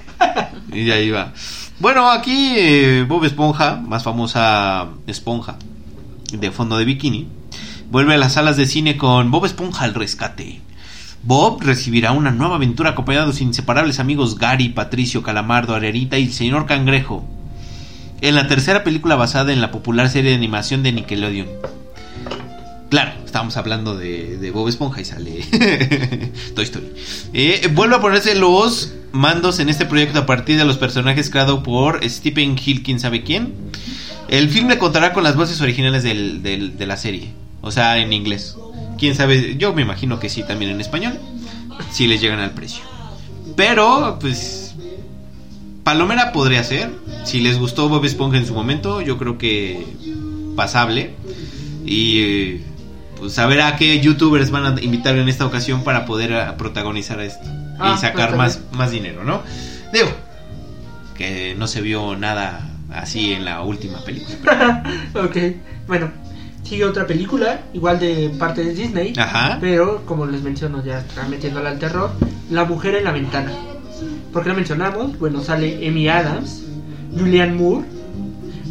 [0.72, 1.32] y ahí va.
[1.80, 5.56] Bueno, aquí eh, Bob Esponja, más famosa esponja
[6.32, 7.28] de fondo de bikini,
[7.90, 10.60] vuelve a las salas de cine con Bob Esponja al rescate.
[11.24, 16.24] Bob recibirá una nueva aventura acompañado de sus inseparables amigos Gary, Patricio, Calamardo, Arerita y
[16.24, 17.24] el señor Cangrejo.
[18.22, 21.48] En la tercera película basada en la popular serie de animación de Nickelodeon.
[22.88, 25.40] Claro, estábamos hablando de, de Bob Esponja y sale
[26.54, 26.86] Toy Story.
[27.32, 31.64] Eh, vuelve a ponerse los mandos en este proyecto a partir de los personajes creados
[31.64, 33.54] por Stephen Hill, quién sabe quién.
[34.28, 38.12] El filme contará con las voces originales del- del- de la serie, o sea, en
[38.12, 38.56] inglés.
[38.98, 41.18] Quién sabe, yo me imagino que sí, también en español,
[41.90, 42.82] si les llegan al precio.
[43.56, 44.61] Pero, pues,
[45.84, 46.90] Palomera podría ser.
[47.24, 49.84] Si les gustó Bob Esponja en su momento, yo creo que
[50.56, 51.14] pasable.
[51.84, 52.64] Y eh,
[53.18, 56.44] pues a ver a qué youtubers van a invitar en esta ocasión para poder eh,
[56.56, 57.44] protagonizar esto
[57.78, 59.42] Ah, y sacar pues, más, más dinero, ¿no?
[59.92, 60.08] Digo,
[61.16, 64.82] que no se vio nada así en la última película.
[65.14, 65.36] ok,
[65.88, 66.10] bueno,
[66.62, 69.58] sigue otra película, igual de parte de Disney, Ajá.
[69.60, 72.12] pero como les menciono, ya está metiéndola al terror.
[72.50, 73.52] La mujer en la ventana.
[74.32, 75.18] ¿Por qué la mencionamos?
[75.18, 76.62] Bueno, sale Amy Adams,
[77.16, 77.84] Julianne Moore,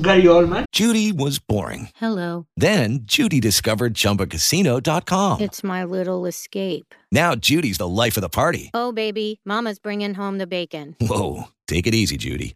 [0.02, 0.66] Gary Oldman.
[0.74, 1.90] Judy was boring.
[1.98, 2.48] Hello.
[2.58, 5.40] Then Judy discovered ChumbaCasino.com.
[5.42, 6.96] It's my little escape.
[7.12, 8.72] Now Judy's the life of the party.
[8.74, 10.96] Oh, baby, Mama's bringing home the bacon.
[11.00, 12.56] Whoa, take it easy, Judy.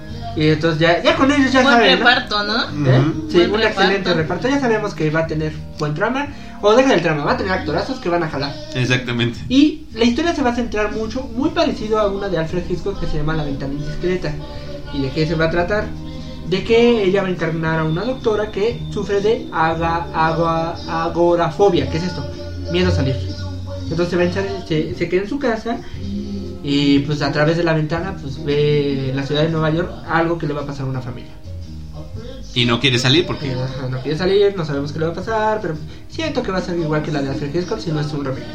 [0.35, 2.63] Y entonces ya, ya con ellos ya Buen reparto, ¿no?
[2.89, 3.01] ¿Eh?
[3.29, 3.81] Sí, Buen un reparto.
[3.81, 4.47] excelente reparto.
[4.49, 6.27] Ya sabemos que va a tener buen trama.
[6.61, 8.53] O deja el trama, va a tener actorazos que van a jalar.
[8.75, 9.39] Exactamente.
[9.49, 12.99] Y la historia se va a centrar mucho, muy parecido a una de Alfred Hitchcock
[12.99, 14.31] que se llama La ventana indiscreta.
[14.93, 15.85] ¿Y de qué se va a tratar?
[16.47, 21.89] de que ella va a encarnar a una doctora que sufre de aga- agua- agorafobia.
[21.89, 22.25] ¿Qué es esto?
[22.73, 23.15] Miedo a salir.
[23.89, 25.77] Entonces se, va a echar- se, se queda en su casa
[26.63, 30.37] y pues a través de la ventana pues ve la ciudad de Nueva York algo
[30.37, 31.31] que le va a pasar a una familia.
[32.53, 33.53] Y no quiere salir Que porque...
[33.53, 35.75] ajá, no quiere salir, no sabemos qué le va a pasar, pero
[36.09, 38.25] siento que va a ser igual que la de Alfred Hitchcock si no es un
[38.25, 38.45] remake.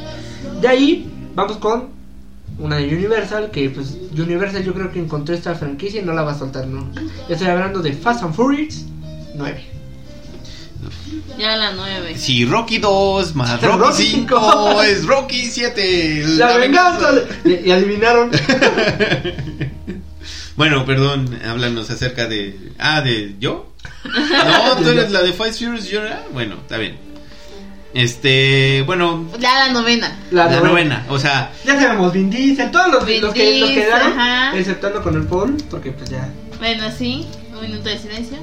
[0.60, 1.88] De ahí vamos con
[2.58, 6.22] una de Universal, que pues Universal yo creo que encontró esta franquicia y no la
[6.22, 6.88] va a soltar, ¿no?
[7.28, 8.84] Estoy hablando de Fast and Furious
[9.34, 9.75] 9.
[11.38, 12.16] Ya la 9.
[12.18, 16.22] Si Rocky 2 más Rocky Rocky 5 es Rocky 7.
[16.38, 17.12] La venganza.
[17.12, 18.30] de- Y, adivinaron.
[20.56, 22.58] Bueno, perdón, háblanos acerca de...
[22.78, 23.72] Ah, ¿de yo?
[24.04, 26.24] No, tú eres la de Fast Furious, yo era...
[26.32, 26.96] Bueno, está bien.
[27.92, 30.16] Este, bueno, Ya la novena.
[30.30, 30.68] La, la, novena.
[30.68, 34.56] novena, o sea, Ya sabemos, Vin Diesel, todos los, Vin los que los quedaron, ajá.
[34.58, 36.26] exceptuando con el Paul, porque pues ya.
[36.58, 37.26] Bueno, sí.
[37.54, 38.38] Un minuto de silencio.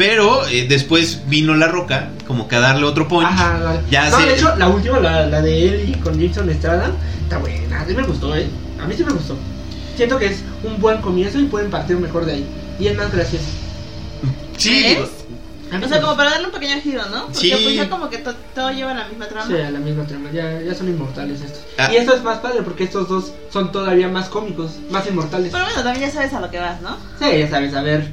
[0.00, 3.26] Pero eh, después vino La Roca como que a darle otro punch.
[3.26, 3.80] Ajá, vale.
[3.90, 6.90] Ya no, se- de hecho, la última, la, la de él y con Jason Estrada,
[7.22, 7.82] está buena.
[7.82, 8.48] A mí me gustó, ¿eh?
[8.82, 9.36] A mí sí me gustó.
[9.96, 12.46] Siento que es un buen comienzo y pueden partir mejor de ahí.
[12.78, 13.44] Y es más gracioso.
[14.56, 14.96] Sí,
[15.84, 17.26] O sea, como para darle un pequeño giro, ¿no?
[17.26, 17.60] Porque Sí.
[17.62, 19.46] pues ya como que to- todo lleva la misma trama.
[19.48, 21.60] Sí, a la misma trama, ya, ya son inmortales estos.
[21.78, 21.90] Ah.
[21.92, 25.52] Y esto es más padre porque estos dos son todavía más cómicos, más inmortales.
[25.52, 26.96] Pero bueno, también ya sabes a lo que vas, ¿no?
[27.20, 28.08] Sí, ya sabes, a ver.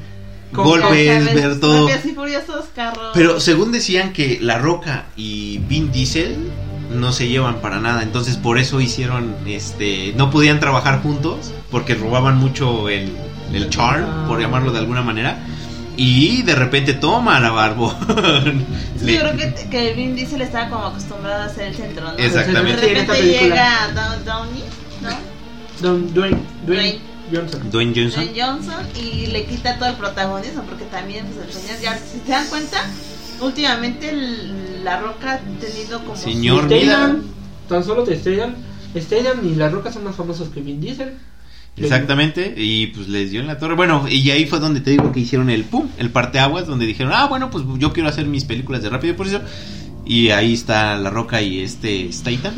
[0.51, 1.23] Golpes.
[1.23, 1.89] Sabes, ver todo.
[1.89, 3.11] Y furiosos, carros.
[3.13, 6.35] Pero según decían que La Roca y Vin Diesel
[6.93, 11.95] no se llevan para nada, entonces por eso hicieron, este, no podían trabajar juntos porque
[11.95, 13.11] robaban mucho el,
[13.53, 15.37] el charm, por llamarlo de alguna manera.
[15.99, 17.93] Y de repente toma la barbo.
[19.03, 22.17] Sí, yo creo que, que Vin Diesel estaba como acostumbrado a ser el centro, ¿no?
[22.17, 22.81] Exactamente.
[22.85, 24.63] De repente llega Don- Downey,
[25.01, 25.09] ¿no?
[25.81, 26.99] Don Dwayne, Dwayne, Dwayne.
[27.31, 27.69] Johnson.
[27.71, 28.23] Dwayne Johnson.
[28.25, 32.19] Dwayne Johnson y le quita todo el protagonismo porque también pues, el señor ya si
[32.19, 32.83] se dan cuenta
[33.41, 36.71] últimamente el- la roca ha tenido como Señor.
[36.71, 36.85] Y.
[36.85, 37.23] Statham,
[37.67, 38.55] tan solo de Statham,
[38.95, 41.13] Statham y La Roca son más famosos que Vin Diesel.
[41.75, 43.75] Exactamente, y pues les dio en la torre.
[43.75, 47.11] Bueno, y ahí fue donde te digo que hicieron el pum, el parteaguas, donde dijeron,
[47.13, 49.41] ah, bueno, pues yo quiero hacer mis películas de rápido por eso.
[50.05, 52.53] Y ahí está La Roca y este Statham.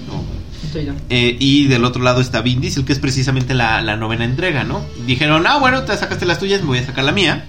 [1.10, 4.63] Eh, y del otro lado está Vin Diesel, que es precisamente la, la novena entrega,
[4.63, 4.86] ¿no?
[5.05, 7.45] Dijeron, ah, bueno, te sacaste las tuyas, me voy a sacar la mía.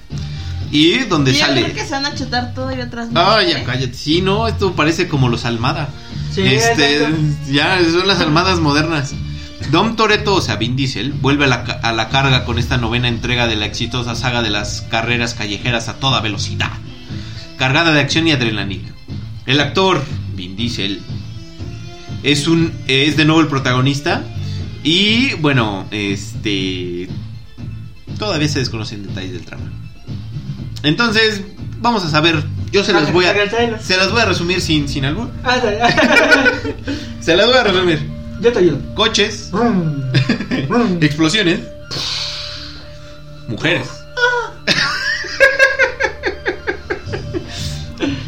[0.73, 1.63] Y donde Y yo sale.
[1.65, 3.51] creo que se van a chutar todo y otras Ah, ¿eh?
[3.51, 3.95] ya cállate.
[3.95, 5.89] Sí, no, esto parece como los Almada.
[6.33, 7.09] Sí, este,
[7.51, 9.13] ya son las Almadas modernas.
[9.73, 13.09] Dom Toretto, o sea, Vin Diesel, vuelve a la, a la carga con esta novena
[13.09, 16.71] entrega de la exitosa saga de las carreras callejeras a toda velocidad,
[17.59, 18.89] cargada de acción y adrenalina.
[19.47, 20.03] El actor,
[20.35, 21.03] Vin Diesel,
[22.23, 24.23] es un es de nuevo el protagonista
[24.83, 27.09] y bueno, este
[28.19, 29.71] todavía se desconocen detalles del trama.
[30.83, 31.43] Entonces,
[31.81, 33.35] vamos a saber, yo se las voy a
[33.81, 35.31] se las voy a resumir sin sin algo.
[35.45, 35.59] Ah.
[37.21, 38.01] Se las voy a resumir.
[38.41, 38.95] Yo te ayudo.
[38.95, 39.51] Coches,
[41.03, 41.61] explosiones,
[43.49, 43.87] mujeres.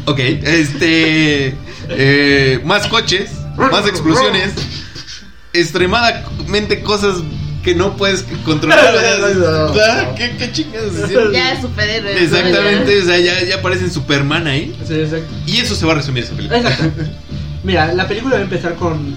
[0.05, 1.55] ok, este.
[1.89, 4.53] eh, más coches, más explosiones,
[5.53, 7.23] extremadamente cosas
[7.63, 8.79] que no puedes controlar.
[9.81, 11.31] ah, ¿Qué, qué eso?
[11.31, 12.13] Ya es superhéroe.
[12.13, 12.19] ¿no?
[12.19, 14.75] Exactamente, o sea, ya, ya aparecen Superman ahí.
[14.85, 15.33] Sí, exacto.
[15.47, 16.59] Y eso se va a resumir esa película.
[16.59, 17.03] Exacto.
[17.63, 19.15] Mira, la película va a empezar con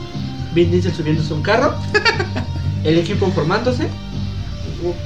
[0.54, 1.74] Vin Diesel subiéndose a un carro,
[2.84, 3.88] el equipo formándose,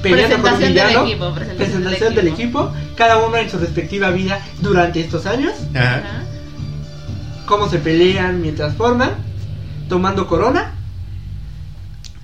[0.03, 3.57] peleando con un Presentación del equipo, presentación del presentación del equipo, cada uno en su
[3.57, 5.97] respectiva vida durante estos años, Ajá.
[5.97, 6.23] Ajá.
[7.45, 9.11] Cómo se pelean mientras forman,
[9.89, 10.75] tomando corona.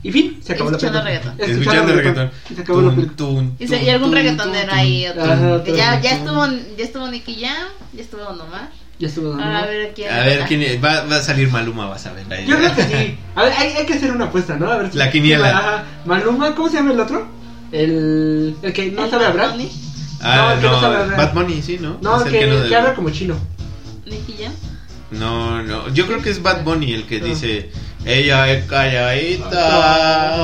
[0.04, 1.34] Y fin, se acabó la Escuchando película.
[1.36, 1.60] reggaetón.
[1.60, 2.32] Escuchando reggaetón.
[2.50, 3.18] Y se acabó la Tum, película.
[3.18, 5.24] tum, Y, se- tum, y algún reggaetonero ahí, otro.
[5.24, 6.46] Ajá, que ya, ya estuvo,
[6.78, 8.70] ya estuvo Nicky Jam, ya estuvo Don Omar.
[9.00, 9.44] Ya estuvo dando.
[9.44, 10.12] Ahora a ver quién.
[10.12, 10.84] A ver, ¿quién es?
[10.84, 12.26] va, va a salir Maluma, vas a ver.
[12.32, 12.48] ahí.
[12.48, 13.18] Yo creo que sí.
[13.36, 14.72] A ver, hay, hay que hacer una apuesta, ¿no?
[14.72, 15.50] A ver si- La quiniela.
[15.56, 15.84] Ajá.
[16.06, 17.28] Maluma, ¿cómo se llama el otro?
[17.72, 19.52] El, el que no ¿El sabe hablar.
[19.52, 19.70] Bunny?
[20.22, 21.18] Ah, No, el que no no, sabe hablar.
[21.18, 21.98] Bad Bunny, sí, ¿no?
[22.02, 23.36] No, Es el que, no que habla como chino.
[24.06, 24.54] Nicky Jam.
[25.12, 27.28] No, no, yo creo que es Bad Bunny el que No.
[27.28, 27.70] dice,
[28.06, 30.36] ella es calladita.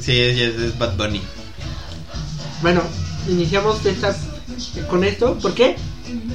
[0.00, 1.22] Sí, es, es- es Bad Bunny.
[2.62, 2.82] Bueno,
[3.28, 4.14] iniciamos esta,
[4.88, 5.38] con esto.
[5.38, 5.76] ¿Por qué?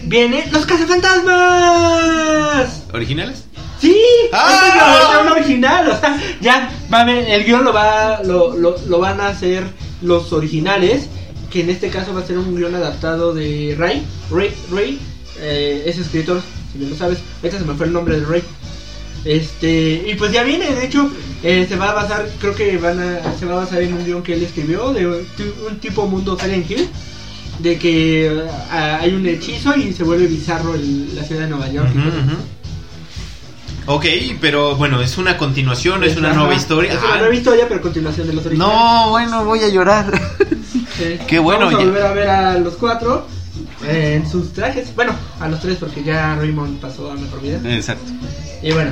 [0.04, 2.84] Viene los cazafantasmas.
[2.94, 3.44] ¿Originales?
[3.80, 3.96] Sí,
[4.32, 5.18] ¡Ah!
[5.20, 5.90] es la original.
[5.92, 9.28] O sea, ya va a ver, el guion lo va, lo, lo, lo van a
[9.28, 9.66] hacer
[10.02, 11.08] los originales.
[11.52, 14.06] Que en este caso va a ser un guion adaptado de Ray.
[14.32, 15.00] Ray, Ray
[15.40, 17.20] eh, es escritor, si bien lo sabes.
[17.42, 18.44] Ahorita se me fue el nombre de Ray.
[19.24, 21.10] Este, y pues ya viene, de hecho,
[21.42, 24.06] eh, se va a basar, creo que van a, se va a basar en un
[24.06, 25.26] guion que él escribió de un,
[25.82, 26.88] tipo mundo Silent Hill,
[27.60, 31.70] de que eh, hay un hechizo y se vuelve bizarro el- la ciudad de Nueva
[31.70, 31.90] York.
[31.96, 32.38] ujú.
[33.88, 34.06] Ok,
[34.42, 36.94] pero bueno, es una continuación, es una Ajá, nueva historia.
[36.94, 38.76] Es una Ah, nueva historia, pero continuación de los originales.
[38.76, 40.06] no, bueno, voy a llorar.
[40.98, 41.18] Sí.
[41.28, 41.86] qué bueno, Vamos a ya.
[41.90, 43.28] volver a ver a los cuatro
[43.88, 44.94] en sus trajes.
[44.96, 47.60] Bueno, a los tres, porque ya Raymond pasó a mejor vida.
[47.74, 48.12] Exacto.
[48.62, 48.92] Y bueno,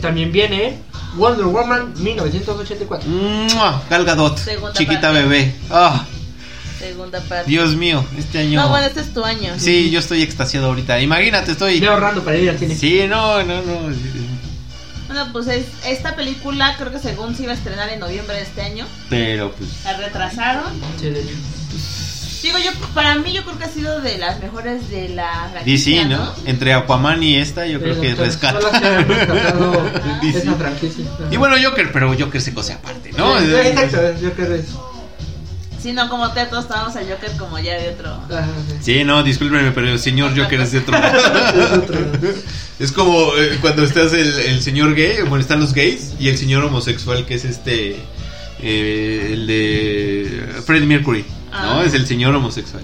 [0.00, 0.78] también viene
[1.16, 3.08] Wonder Woman 1984.
[3.08, 5.22] Mua, Gal Gadot, Segunda chiquita parte.
[5.22, 5.54] bebé.
[5.70, 6.04] Ah,
[6.78, 7.50] Segunda parte.
[7.50, 8.60] Dios mío, este año.
[8.60, 9.54] No, bueno, este es tu año.
[9.58, 11.00] Sí, yo estoy extasiado ahorita.
[11.00, 11.80] Imagínate, estoy.
[11.80, 12.74] Ya ahorrando para ir al cine.
[12.76, 13.78] Sí, no, no, no.
[15.06, 18.42] Bueno, pues es- esta película creo que según se iba a estrenar en noviembre de
[18.42, 18.86] este año.
[19.08, 19.70] Pero pues.
[19.84, 20.64] La retrasaron.
[21.00, 21.30] Sí, de hecho.
[22.42, 25.90] Digo, yo para mí yo creo que ha sido de las mejores de la DC,
[25.92, 26.32] franquicia, ¿no?
[26.44, 28.58] Entre Aquaman y esta, yo creo que rescata.
[30.22, 31.04] esa franquicia.
[31.30, 33.38] Y bueno, Joker, pero Joker se cose aparte, ¿no?
[33.40, 34.66] Sí, exacto, yo creo que es.
[35.82, 38.10] Sí, no, como te todos estábamos a Joker como ya de otro.
[38.10, 38.74] ajá, sí.
[38.98, 40.96] Sí, no, discúlpenme, pero el señor Joker es de otro.
[41.56, 41.98] Es otro.
[42.78, 46.38] es como eh, cuando estás el, el señor gay, bueno, están los gays, y el
[46.38, 47.96] señor homosexual, que es este.
[48.60, 51.24] eh, el de Freddie Mercury,
[51.62, 51.80] ¿no?
[51.80, 51.84] Ah.
[51.84, 52.82] Es el señor homosexual.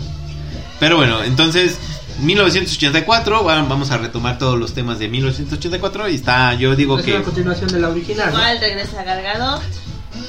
[0.80, 1.78] Pero bueno, entonces.
[2.20, 7.04] 1984, va- vamos a retomar todos los temas de 1984 y está, yo digo Es
[7.06, 7.14] que...
[7.14, 8.26] una continuación de la original.
[8.30, 8.38] ¿no?
[8.38, 9.60] Igual regresa Gargado.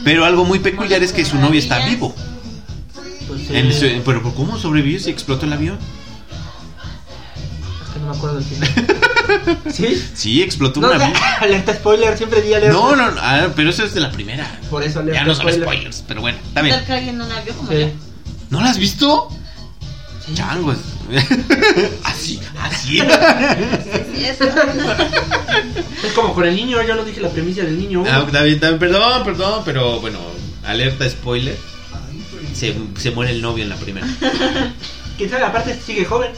[0.03, 2.15] Pero algo muy peculiar es que su novio está vivo.
[3.27, 5.77] Pues, sí, pero ¿cómo sobrevivió si explotó el avión?
[7.85, 8.69] es que no me acuerdo del final.
[9.71, 10.03] ¿Sí?
[10.13, 11.13] Sí, explotó No, un avión.
[11.41, 12.73] alerta spoiler, siempre di alerta.
[12.77, 14.59] No, no, no, ah, pero eso es de la primera.
[14.69, 15.63] Por eso alerta Ya no son spoiler.
[15.63, 16.77] spoilers, pero bueno, está ¿Qué bien.
[16.77, 17.89] tal que alguien no la vio como Sí.
[18.49, 19.29] ¿No la has visto?
[20.25, 20.33] Sí.
[20.35, 20.77] Changos.
[22.03, 22.99] así, así.
[22.99, 24.45] Sí, eso.
[26.03, 28.03] Es como con el niño, yo lo dije la premisa del niño.
[28.07, 30.19] Ah, está bien, está bien, perdón, perdón, pero bueno,
[30.65, 31.57] alerta spoiler.
[32.53, 34.07] Se, se muere el novio en la primera.
[35.17, 36.31] Quién sabe, aparte sigue joven.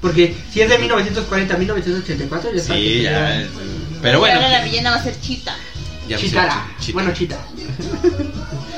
[0.00, 2.74] Porque si es de 1940 a 1984, ya está.
[2.74, 3.40] Sí, ya.
[3.42, 3.50] Y
[4.02, 4.36] Pero bueno.
[4.36, 5.56] ahora la villana va a ser Chita.
[6.16, 6.68] Chitara.
[6.78, 6.92] Chita.
[6.92, 7.38] Bueno, Chita.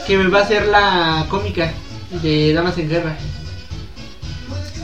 [0.06, 1.72] que va a ser la cómica
[2.10, 3.16] de Damas en Guerra.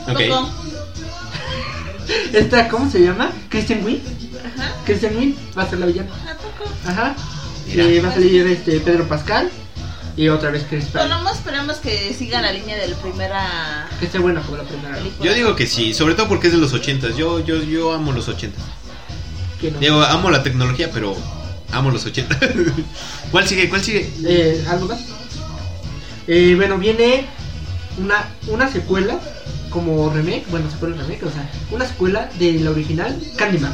[0.07, 0.21] Ok.
[0.29, 0.49] Coco.
[2.33, 3.31] Esta, ¿cómo se llama?
[3.49, 4.01] Kristen Wiig.
[4.55, 4.73] Ajá.
[4.85, 6.09] Kristen Wiig va a ser la villana.
[6.29, 6.69] ¿A poco?
[6.85, 7.15] Ajá.
[7.67, 9.49] Y va a salir este Pedro Pascal.
[10.17, 11.09] Y otra vez Chris Pratt.
[11.09, 14.95] nomás esperamos que siga la línea de la primera Que esté buena como la primera.
[14.95, 15.25] película.
[15.29, 17.17] Yo digo que sí, sobre todo porque es de los ochentas.
[17.17, 18.63] Yo, yo, yo amo los ochentas.
[19.59, 19.79] Que no.
[19.79, 21.17] Digo, amo la tecnología, pero
[21.73, 22.37] amo los ochentas.
[23.31, 23.67] ¿Cuál sigue?
[23.67, 24.09] ¿Cuál sigue?
[24.23, 24.99] Eh, ¿Algo más?
[26.27, 27.25] Eh, bueno, viene
[27.97, 29.19] una, una secuela
[29.69, 33.73] como remake, bueno, secuela remake, o sea, una secuela de la original Candyman.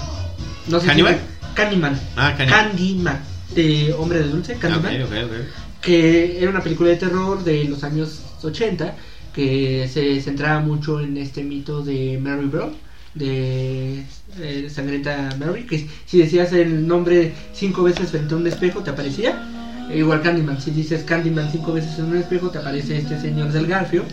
[0.68, 1.18] No sé si- ¿Candyman?
[1.54, 2.00] Candyman.
[2.16, 2.68] Ah, Candyman.
[2.70, 3.20] Candyman.
[3.56, 5.02] De Hombre de Dulce, Candyman.
[5.04, 5.32] ok, ok, ok.
[5.82, 8.96] Que era una película de terror de los años 80
[9.34, 12.74] que se centraba mucho en este mito de Mary Brown,
[13.14, 14.04] de
[14.40, 18.90] eh, Sangrienta Mary, que si decías el nombre cinco veces frente a un espejo te
[18.90, 19.42] aparecía.
[19.94, 23.68] Igual Candyman, si dices Candyman cinco veces en un espejo te aparece este señor del
[23.68, 24.04] Garfio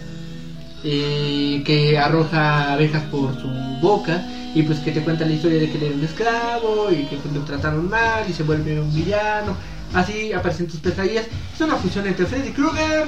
[0.84, 3.48] eh, que arroja abejas por su
[3.80, 4.22] boca
[4.54, 7.16] y pues que te cuenta la historia de que él era un esclavo y que
[7.16, 9.56] pues, lo trataron mal y se vuelve un villano.
[9.92, 11.26] Así aparecen tus pesadillas.
[11.54, 13.06] Es una fusión entre Freddy Krueger,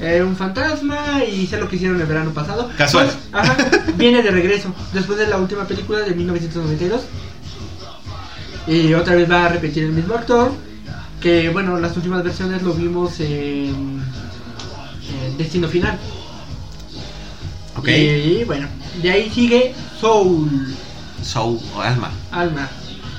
[0.00, 2.70] eh, un fantasma y sé lo que hicieron el verano pasado.
[2.76, 3.06] Casual.
[3.06, 3.56] Pues, ajá,
[3.96, 7.02] viene de regreso después de la última película de 1992.
[8.66, 10.52] Y otra vez va a repetir el mismo actor.
[11.22, 14.02] Que bueno, las últimas versiones lo vimos en,
[15.24, 15.96] en Destino Final.
[17.76, 17.88] Ok.
[17.88, 18.66] Y bueno,
[19.00, 20.74] de ahí sigue Soul,
[21.22, 22.10] Soul o Alma.
[22.32, 22.68] Alma.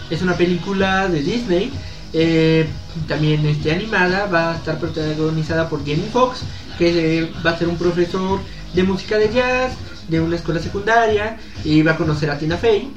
[0.10, 1.72] Es una película de Disney,
[2.12, 2.68] eh,
[3.08, 6.42] también este, animada, va a estar protagonizada por Jamie Foxx,
[6.78, 8.42] que eh, va a ser un profesor
[8.74, 9.74] de música de jazz
[10.10, 12.92] de una escuela secundaria y va a conocer a Tina Fey,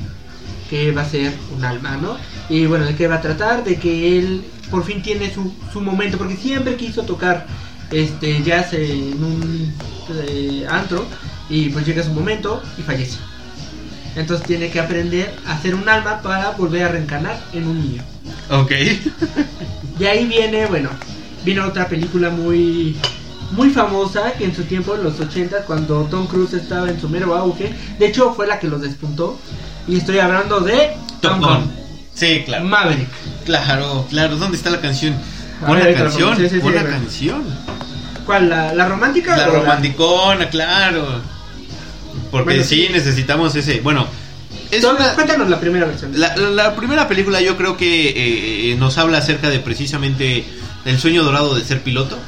[0.69, 2.16] que va a ser un alma, ¿no?
[2.49, 3.62] Y bueno, ¿de qué va a tratar?
[3.62, 7.46] De que él por fin tiene su, su momento, porque siempre quiso tocar
[7.90, 9.74] este jazz en un
[10.29, 11.07] eh, antro
[11.48, 13.18] y pues llega su momento y fallece.
[14.17, 18.02] Entonces tiene que aprender a ser un alma para volver a reencarnar en un niño.
[18.50, 18.73] Ok.
[19.98, 20.88] De ahí viene, bueno,
[21.44, 22.96] viene otra película muy
[23.52, 27.08] muy famosa que en su tiempo, en los 80, cuando Tom Cruise estaba en su
[27.08, 29.38] mero auge, de hecho fue la que los despuntó.
[29.87, 31.85] Y estoy hablando de Top Gun.
[32.17, 32.64] Sí, claro.
[32.64, 33.08] Maverick.
[33.44, 34.37] Claro, claro.
[34.37, 35.14] ¿Dónde está la canción?
[35.67, 36.37] Buena ver, canción.
[36.37, 36.92] Sí, sí, sí, buena ver.
[36.92, 37.44] canción.
[38.25, 38.48] ¿Cuál?
[38.48, 39.37] ¿La, la romántica?
[39.37, 41.21] La romanticona, claro.
[42.31, 42.92] Porque Bueno, sí, sí.
[42.92, 43.81] necesitamos ese.
[43.83, 44.08] Bueno,
[44.73, 46.19] Es una- Cuéntanos la primera versión.
[46.19, 50.44] La, la- la primera película yo creo que eh, eh, nos habla acerca de precisamente
[50.85, 52.19] el sueño dorado de ser piloto,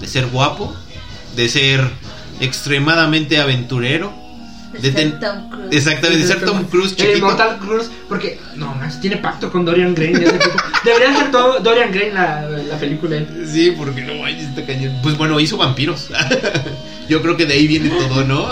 [0.00, 0.74] de ser guapo,
[1.36, 1.88] de ser
[2.40, 4.12] extremadamente aventurero,
[4.80, 5.68] de ten- Tom Cruise.
[5.76, 7.18] exactamente, de ser Tom Cruise El chiquito.
[7.18, 10.12] Immortal Cruise, porque no más, tiene pacto con Dorian Gray.
[10.84, 13.16] Debería ser todo Dorian Gray la, la película.
[13.46, 14.98] Sí, porque no manches, está cañón.
[15.02, 16.08] Pues bueno, hizo vampiros.
[17.08, 18.48] Yo creo que de ahí viene todo, ¿no?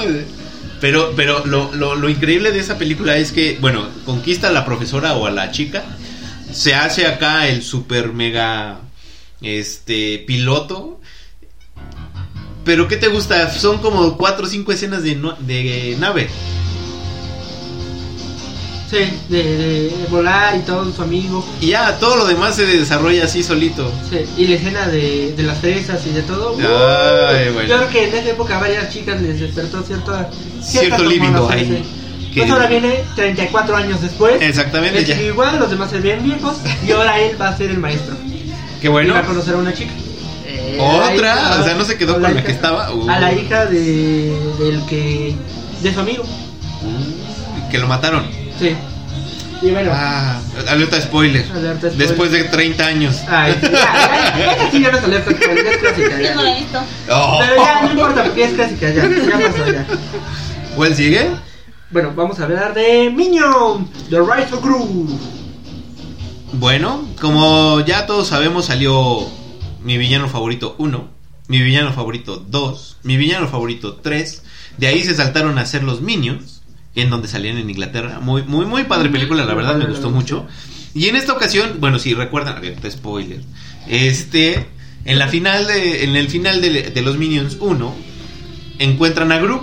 [0.80, 4.64] Pero, pero lo, lo, lo increíble de esa película es que, bueno, conquista a la
[4.64, 5.82] profesora o a la chica.
[6.52, 8.78] Se hace acá el super mega
[9.42, 11.00] este piloto.
[12.64, 13.50] Pero ¿qué te gusta?
[13.52, 16.28] Son como cuatro o cinco escenas de, no- de nave.
[18.90, 18.98] Sí,
[19.28, 21.44] de, de volar y todo, su amigo.
[21.60, 23.90] Y ya, todo lo demás se desarrolla así solito.
[24.08, 26.56] Sí, y la escena de, de las fresas y de todo.
[26.58, 27.68] Ay, bueno.
[27.68, 30.30] Yo creo que en esa época a varias chicas les despertó cierta,
[30.62, 31.82] Cierto líbido ahí.
[32.32, 34.40] Que- Pues ahora viene 34 años después.
[34.40, 35.20] Exactamente, ya.
[35.20, 36.56] igual, los demás se ven viejos.
[36.86, 38.14] Y ahora él va a ser el maestro.
[38.80, 39.10] Qué bueno.
[39.10, 39.92] Y va a conocer a una chica.
[40.80, 42.92] Otra, hija- o sea, no se quedó con la hija- que estaba.
[42.92, 43.08] Uh.
[43.10, 45.34] A la hija de, del que.
[45.82, 46.24] de su amigo.
[47.70, 48.26] Que lo mataron.
[48.58, 48.74] Sí.
[49.62, 49.90] Y bueno.
[49.94, 51.44] Ah, alerta spoiler.
[51.50, 51.96] Alerta spoiler.
[52.08, 53.16] Después de 30 años.
[53.28, 56.20] Ay, sí, ya, ya, esta sí ya no es alerta spoiler, es clásica.
[56.20, 56.34] Ya.
[56.34, 56.42] no.
[57.10, 57.38] Oh.
[57.40, 59.08] Pero ya, no importa, porque es clásica, ya.
[59.08, 59.86] Ya pasó, ya.
[60.76, 61.30] ¿Cuál sigue?
[61.90, 65.08] Bueno, vamos a hablar de Minion, The Rise of Gru.
[66.54, 69.26] Bueno, como ya todos sabemos, salió
[69.84, 71.08] mi villano favorito 1,
[71.48, 74.42] mi villano favorito 2, mi villano favorito 3.
[74.78, 76.62] De ahí se saltaron a hacer los Minions,
[76.94, 78.18] en donde salían en Inglaterra.
[78.20, 80.46] Muy, muy, muy padre película, la verdad me gustó mucho.
[80.94, 83.40] Y en esta ocasión, bueno, si recuerdan, abierta spoiler.
[83.88, 84.66] Este,
[85.04, 87.94] en la final de, en el final de, de los Minions 1,
[88.78, 89.60] encuentran a Gru.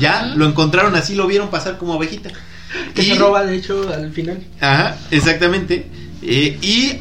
[0.00, 2.30] Ya lo encontraron así, lo vieron pasar como abejita.
[2.94, 4.42] Que Y- se roba, de hecho, al final.
[4.60, 5.86] Ajá, exactamente.
[6.22, 6.98] Eh, y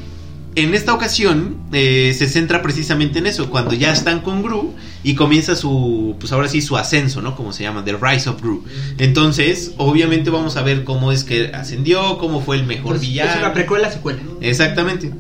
[0.58, 5.14] en esta ocasión eh, se centra precisamente en eso, cuando ya están con Gru y
[5.16, 7.36] comienza su, pues ahora sí, su ascenso, ¿no?
[7.36, 8.64] Como se llama, The Rise of Gru.
[8.98, 13.32] Entonces, obviamente vamos a ver cómo es que ascendió, cómo fue el mejor Pues, villano.
[13.32, 14.20] es una precuela, secuela.
[14.42, 15.12] Exactamente.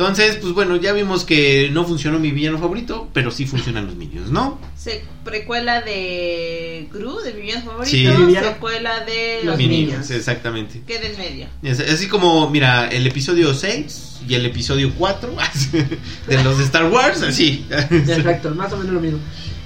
[0.00, 3.96] Entonces, pues bueno, ya vimos que no funcionó mi villano favorito, pero sí funcionan los
[3.96, 4.58] Minions, ¿no?
[4.74, 7.90] Se precuela de Gru, de mi villano favorito.
[7.90, 8.06] Sí.
[8.40, 10.10] Secuela de los Minions, Minions.
[10.10, 10.80] exactamente.
[10.86, 11.46] Queda en medio.
[11.62, 15.34] Es- Así como, mira, el episodio 6 y el episodio 4
[16.28, 17.66] de los de Star Wars, así.
[17.70, 19.18] Exacto, más o menos lo mismo.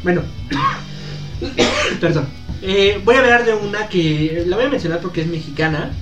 [0.03, 0.22] Bueno,
[2.01, 2.26] perdón.
[2.61, 5.93] Eh, voy a hablar de una que la voy a mencionar porque es mexicana.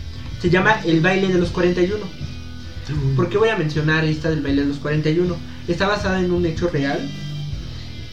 [0.41, 2.22] Se llama El baile de los 41.
[3.17, 5.37] ¿Por qué voy a mencionar esta del baile de los 41?
[5.69, 7.01] Está basada en un hecho real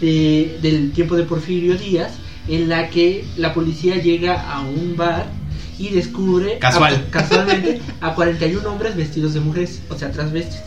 [0.01, 2.11] de- del tiempo de Porfirio Díaz,
[2.47, 5.25] en la que la policía llega a un bar
[5.77, 6.59] y descubre a-
[7.11, 10.61] casualmente a 41 hombres vestidos de mujeres, o sea, transvestis,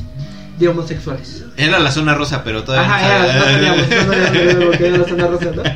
[0.58, 1.44] de homosexuales.
[1.56, 3.52] Era la zona rosa, pero todavía no Ajá, era, no sabía.
[3.52, 5.62] sabíamos, no sabíamos lo que era la zona rosa, ¿no?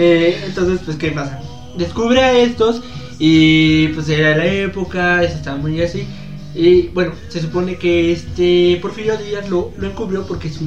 [0.00, 1.40] Eh, entonces, pues, ¿qué pasa?
[1.76, 2.82] Descubre a estos
[3.18, 6.06] y pues era la época, eso estaba muy así.
[6.58, 10.66] Y bueno, se supone que este Porfirio Díaz lo, lo encubrió porque su,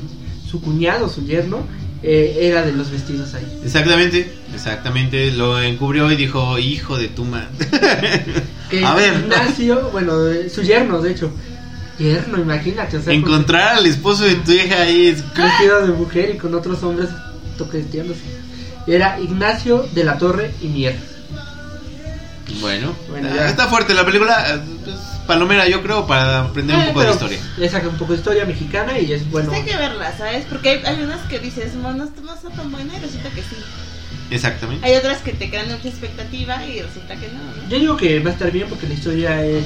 [0.49, 1.67] su cuñado, su yerno,
[2.01, 3.45] eh, era de los vestidos ahí.
[3.63, 5.31] Exactamente, exactamente.
[5.31, 7.49] Lo encubrió y dijo, hijo de tu madre.
[8.85, 9.13] A ver.
[9.19, 11.29] Ignacio, bueno, eh, su yerno, de hecho.
[11.99, 15.17] Yerno, imagínate, o sea, Encontrar al esposo de tu hija ahí es...
[15.35, 17.09] vestido de mujer y con otros hombres
[17.57, 18.21] toqueteándose.
[18.87, 20.95] Era Ignacio de la Torre y Mier.
[22.59, 23.47] Bueno, Bueno, ya.
[23.49, 24.55] está fuerte la película.
[24.55, 24.95] eh, pues,
[25.33, 27.39] palomera, yo creo, para aprender un Eh, poco de historia.
[27.57, 29.49] Le saca un poco de historia mexicana y es bueno.
[29.49, 30.45] Pues hay que verla, ¿sabes?
[30.49, 33.29] Porque hay, hay unas que dices, no, no, está- no está tan buena y resulta
[33.29, 33.55] que sí.
[34.29, 34.85] Exactamente.
[34.85, 37.69] Hay otras que te crean mucha expectativa y resulta que no, ¿no?
[37.69, 39.63] Yo digo que va a estar bien porque la historia es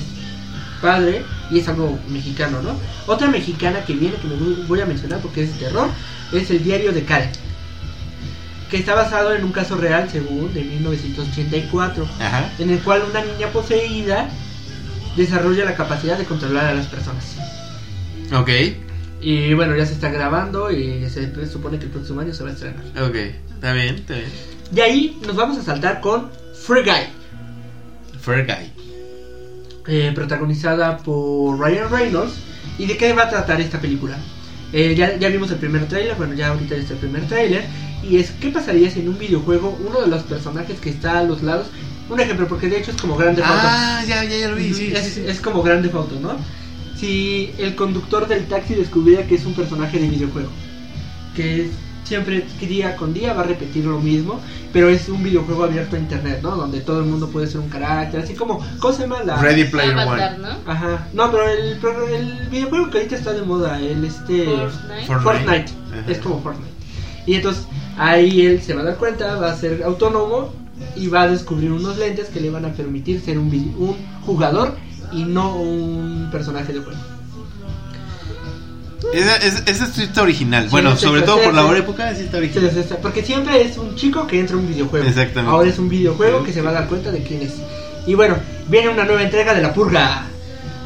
[0.81, 2.77] padre y es algo mexicano, ¿no?
[3.07, 5.89] Otra mexicana que viene que me voy- voy a mencionar porque es de terror
[6.31, 7.31] es el diario de Karen.
[8.69, 12.49] Que está basado en un caso real, según, de 1984, Ajá.
[12.59, 14.29] en el cual una niña poseída
[15.15, 17.35] desarrolla la capacidad de controlar a las personas.
[18.33, 18.49] Ok,
[19.21, 22.49] Y bueno, ya se está grabando y se supone que el próximo año se va
[22.49, 22.83] a estrenar.
[23.01, 23.15] ok.
[23.55, 24.29] Está bien, está bien.
[24.71, 26.29] De ahí nos vamos a saltar con
[26.65, 27.07] Free Guy,
[28.19, 28.71] Fair Guy.
[29.87, 32.33] eh, protagonizada por Ryan Reynolds.
[32.77, 34.17] ¿Y de qué va a tratar esta película?
[34.73, 37.63] Eh, ya, ya vimos el primer tráiler, bueno, ya ahorita está el primer tráiler.
[38.03, 41.23] Y es, ¿qué pasaría si en un videojuego uno de los personajes que está a
[41.23, 41.67] los lados,
[42.09, 43.59] un ejemplo, porque de hecho es como Grande Auto.
[43.61, 44.93] Ah, ya, ya, ya lo vi, sí.
[44.93, 46.35] es, sí, es como Grande Auto, ¿no?
[46.99, 50.49] Si el conductor del taxi descubriera que es un personaje de videojuego,
[51.35, 51.71] que es
[52.03, 54.39] siempre día con día va a repetir lo mismo,
[54.71, 56.55] pero es un videojuego abierto a internet, ¿no?
[56.55, 59.37] Donde todo el mundo puede ser un carácter, así como, ¿cómo se llama la?
[59.41, 60.37] Ready Player One.
[60.37, 60.71] ¿no?
[60.71, 64.45] Ajá, no, pero el, pro- el videojuego que ahorita está de moda, el este...
[64.45, 65.05] Fortnite.
[65.07, 65.23] Fortnite.
[65.23, 66.71] Fortnite, es como Fortnite.
[67.25, 67.65] Y entonces
[67.97, 70.53] ahí él se va a dar cuenta, va a ser autónomo
[70.95, 73.95] y va a descubrir unos lentes que le van a permitir ser un, un
[74.25, 74.75] jugador
[75.11, 76.99] y no un personaje de juego.
[79.13, 80.65] Esa, sí está original.
[80.65, 81.75] Sí, bueno, sobre todo por la sí.
[81.77, 82.85] época, está Sí, original.
[83.01, 85.07] Porque siempre es un chico que entra a un videojuego.
[85.07, 85.51] Exactamente.
[85.51, 87.53] Ahora es un videojuego que se va a dar cuenta de quién es.
[88.07, 90.25] Y bueno, viene una nueva entrega de La Purga.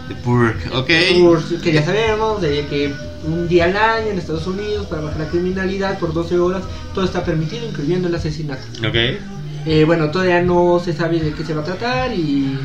[0.08, 1.62] The Purge, ok.
[1.62, 2.94] Que ya sabemos de que
[3.26, 6.64] un día al año en Estados Unidos para bajar la criminalidad por 12 horas
[6.96, 8.64] todo está permitido incluyendo el asesinato.
[8.88, 8.96] Ok.
[9.66, 12.58] Eh, bueno, todavía no se sabe de qué se va a tratar y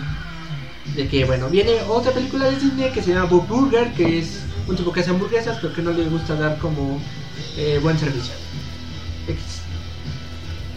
[0.94, 4.40] de que, bueno, viene otra película de Disney que se llama Bob Burger, que es
[4.68, 7.00] un tipo que hace hamburguesas, pero que no le gusta dar como
[7.56, 8.34] eh, buen servicio.
[9.28, 9.42] X.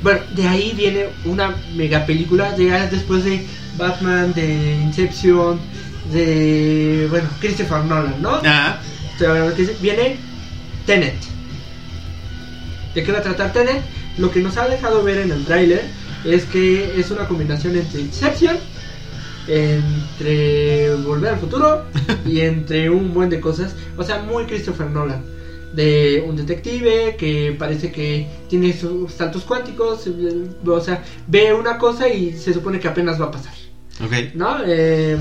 [0.01, 3.45] Bueno, de ahí viene una mega película, de, después de
[3.77, 5.59] Batman, de Inception,
[6.11, 8.41] de, bueno, Christopher Nolan, ¿no?
[8.45, 8.79] Ah,
[9.17, 10.17] que viene
[10.85, 11.15] Tenet.
[12.93, 13.81] ¿De qué va a tratar Tenet?
[14.17, 15.96] Lo que nos ha dejado ver en el tráiler
[16.27, 18.57] es que es una combinación entre Inception,
[19.47, 21.85] entre Volver al Futuro
[22.25, 23.75] y entre un buen de cosas.
[23.97, 25.23] O sea, muy Christopher Nolan.
[25.73, 30.07] De un detective que parece que tiene sus saltos cuánticos.
[30.07, 33.53] eh, O sea, ve una cosa y se supone que apenas va a pasar.
[34.03, 34.33] ok.
[34.35, 34.57] ¿no?
[34.65, 35.17] Eh,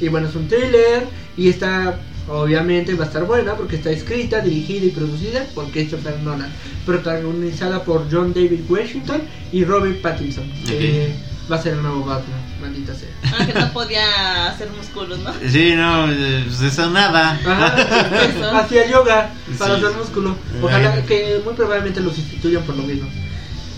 [0.00, 1.04] y bueno, es un thriller
[1.36, 6.18] y está, obviamente va a estar buena porque está escrita, dirigida y producida por Christopher
[6.20, 6.50] Nolan,
[6.86, 11.12] protagonizada por John David Washington y Robert Pattinson, que
[11.50, 13.08] va a ser el nuevo Batman, maldita sea.
[13.24, 15.32] Ah, que no podía hacer músculos, ¿no?
[15.48, 17.32] Sí, no, pues eso nada.
[17.44, 18.50] Ajá, Eso.
[18.56, 19.84] hacía yoga para Sí.
[19.84, 20.36] hacer músculo.
[20.62, 23.08] Ojalá que muy probablemente lo sustituyan por lo mismo.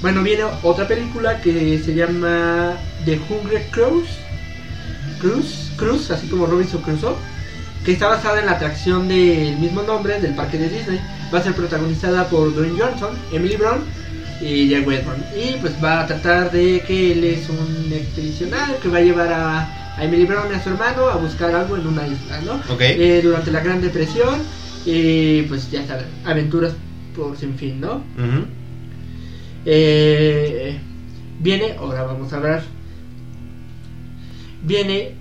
[0.03, 2.74] Bueno, viene otra película que se llama
[3.05, 4.09] The Hungry Cruise.
[5.20, 7.14] Cruz, Cruz, así como Robinson Crusoe,
[7.85, 11.01] que está basada en la atracción del mismo nombre del parque de Disney.
[11.33, 13.80] Va a ser protagonizada por Dwayne Johnson, Emily Brown
[14.41, 15.24] y Jack Wedman.
[15.37, 19.33] Y pues va a tratar de que él es un expedicionario que va a llevar
[19.33, 22.55] a, a Emily Brown y a su hermano a buscar algo en una isla, ¿no?
[22.72, 22.80] Ok.
[22.80, 24.41] Eh, durante la Gran Depresión,
[24.85, 26.74] y pues ya saben, aventuras
[27.16, 28.03] por sin fin, ¿no?
[29.64, 30.78] Eh,
[31.41, 32.62] viene, ahora vamos a hablar.
[34.64, 35.14] Viene,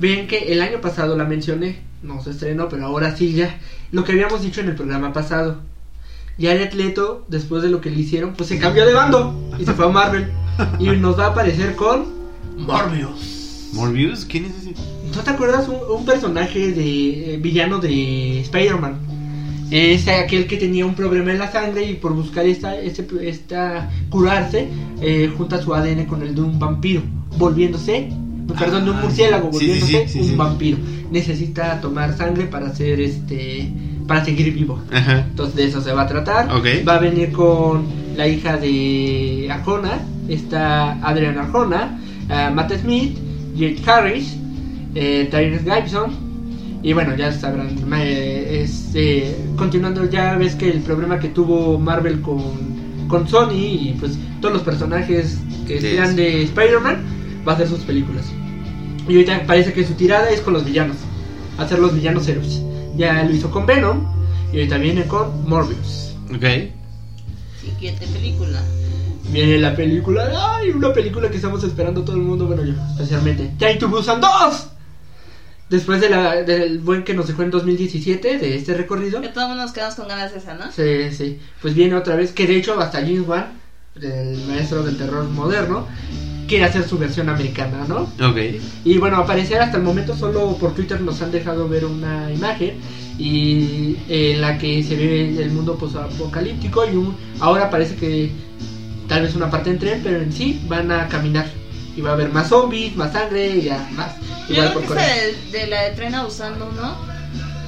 [0.00, 3.58] ven que el año pasado la mencioné, no se estrenó, pero ahora sí ya.
[3.90, 5.60] Lo que habíamos dicho en el programa pasado.
[6.40, 9.74] Jared Leto, después de lo que le hicieron, pues se cambió de bando y se
[9.74, 10.28] fue a Marvel.
[10.78, 12.06] Y nos va a aparecer con
[12.56, 13.70] Morbius.
[13.74, 14.24] ¿Morbius?
[14.24, 14.74] ¿Quién es ese?
[15.14, 18.98] ¿No te acuerdas un, un personaje de eh, villano de Spider-Man?
[19.70, 23.90] Es aquel que tenía un problema en la sangre y por buscar esta, este- esta
[24.10, 24.68] curarse,
[25.00, 27.00] eh, junta su ADN con el de un vampiro,
[27.38, 28.10] volviéndose,
[28.58, 30.36] perdón, de un Ah, murciélago, sí, volviéndose sí, sí, un sí.
[30.36, 30.78] vampiro.
[31.12, 33.70] Necesita tomar sangre para hacer este,
[34.06, 34.80] para seguir vivo.
[34.90, 35.26] Ajá.
[35.28, 36.48] Entonces de eso se va a tratar.
[36.48, 37.84] Va a venir con
[38.16, 42.00] la hija de Arjona, está Adrian Arjona,
[42.30, 43.18] ah, Matt Smith,
[43.54, 44.36] Jake Harris,
[44.94, 46.32] eh, Tyrese Gibson.
[46.82, 51.78] Y bueno, ya sabrán, eh, es, eh, continuando, ya ves que el problema que tuvo
[51.78, 55.38] Marvel con, con Sony y pues todos los personajes
[55.68, 56.96] que sean de Spider-Man
[57.46, 58.24] va a hacer sus películas.
[59.08, 60.96] Y ahorita parece que su tirada es con los villanos,
[61.58, 62.62] hacer los villanos héroes.
[62.96, 64.06] Ya lo hizo con Venom
[64.52, 66.14] y ahorita viene con Morbius.
[66.34, 66.44] Ok.
[67.60, 68.60] Siguiente película.
[69.30, 73.52] Viene la película, ay, una película que estamos esperando todo el mundo, bueno yo, especialmente.
[73.58, 74.68] Train to Busan 2.
[75.70, 79.22] Después de la, del buen que nos dejó en 2017, de este recorrido.
[79.22, 80.70] Que todos nos quedamos con ganas de esa, ¿no?
[80.70, 81.40] Sí, sí.
[81.62, 83.52] Pues viene otra vez, que de hecho hasta James Wan,
[84.00, 85.86] el maestro del terror moderno,
[86.48, 88.02] quiere hacer su versión americana, ¿no?
[88.26, 88.36] Ok.
[88.84, 92.78] Y bueno, aparecer hasta el momento solo por Twitter nos han dejado ver una imagen
[93.18, 98.32] y en la que se ve el mundo apocalíptico y un, ahora parece que
[99.08, 101.46] tal vez una parte en tren, pero en sí van a caminar
[101.96, 104.16] y va a haber más zombies, más sangre y ya más.
[104.48, 106.96] Yo creo por que esa de, de la de tren a Busan uno,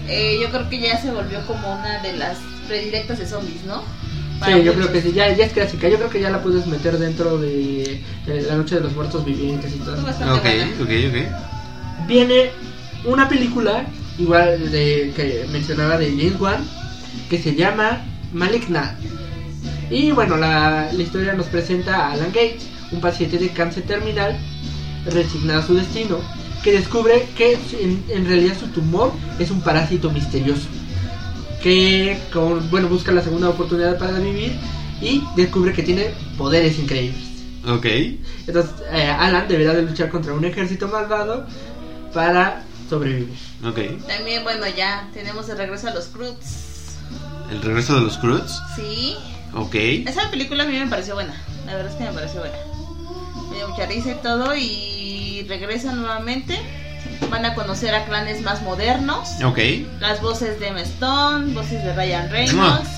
[0.09, 3.83] eh, yo creo que ya se volvió como una de las predilectas de zombies, ¿no?
[4.45, 5.89] Sí, yo creo que sí, ya, ya es clásica.
[5.89, 9.25] Yo creo que ya la puedes meter dentro de, de la noche de los muertos
[9.25, 9.95] vivientes y todo.
[9.95, 10.71] Ok, buena.
[10.81, 12.07] ok, ok.
[12.07, 12.51] viene
[13.05, 13.87] una película
[14.19, 16.65] igual de que mencionaba de James Wan
[17.29, 18.99] que se llama Malignant
[19.91, 24.37] y bueno la, la historia nos presenta a Alan Gates un paciente de cáncer terminal
[25.07, 26.19] resignado a su destino
[26.63, 30.69] que descubre que en, en realidad su tumor es un parásito misterioso
[31.65, 34.53] que con, bueno, busca la segunda oportunidad para vivir
[35.01, 37.23] y descubre que tiene poderes increíbles.
[37.67, 37.87] Ok.
[38.47, 41.47] Entonces, eh, Alan deberá de luchar contra un ejército malvado
[42.13, 43.35] para sobrevivir.
[43.65, 44.07] Ok.
[44.07, 46.99] También, bueno, ya tenemos de regreso a los Croods.
[47.51, 48.61] El regreso de los Croods.
[48.77, 49.17] Sí.
[49.55, 49.75] Ok.
[49.75, 51.35] Esa película a mí me pareció buena.
[51.65, 52.59] La verdad es que me pareció buena.
[53.49, 54.55] Me dio mucha risa y todo.
[54.55, 56.59] Y regresan nuevamente.
[57.31, 59.29] Van a conocer a clanes más modernos.
[59.45, 59.59] Ok.
[60.01, 62.89] Las voces de Emma Stone, voces de Ryan Reynolds.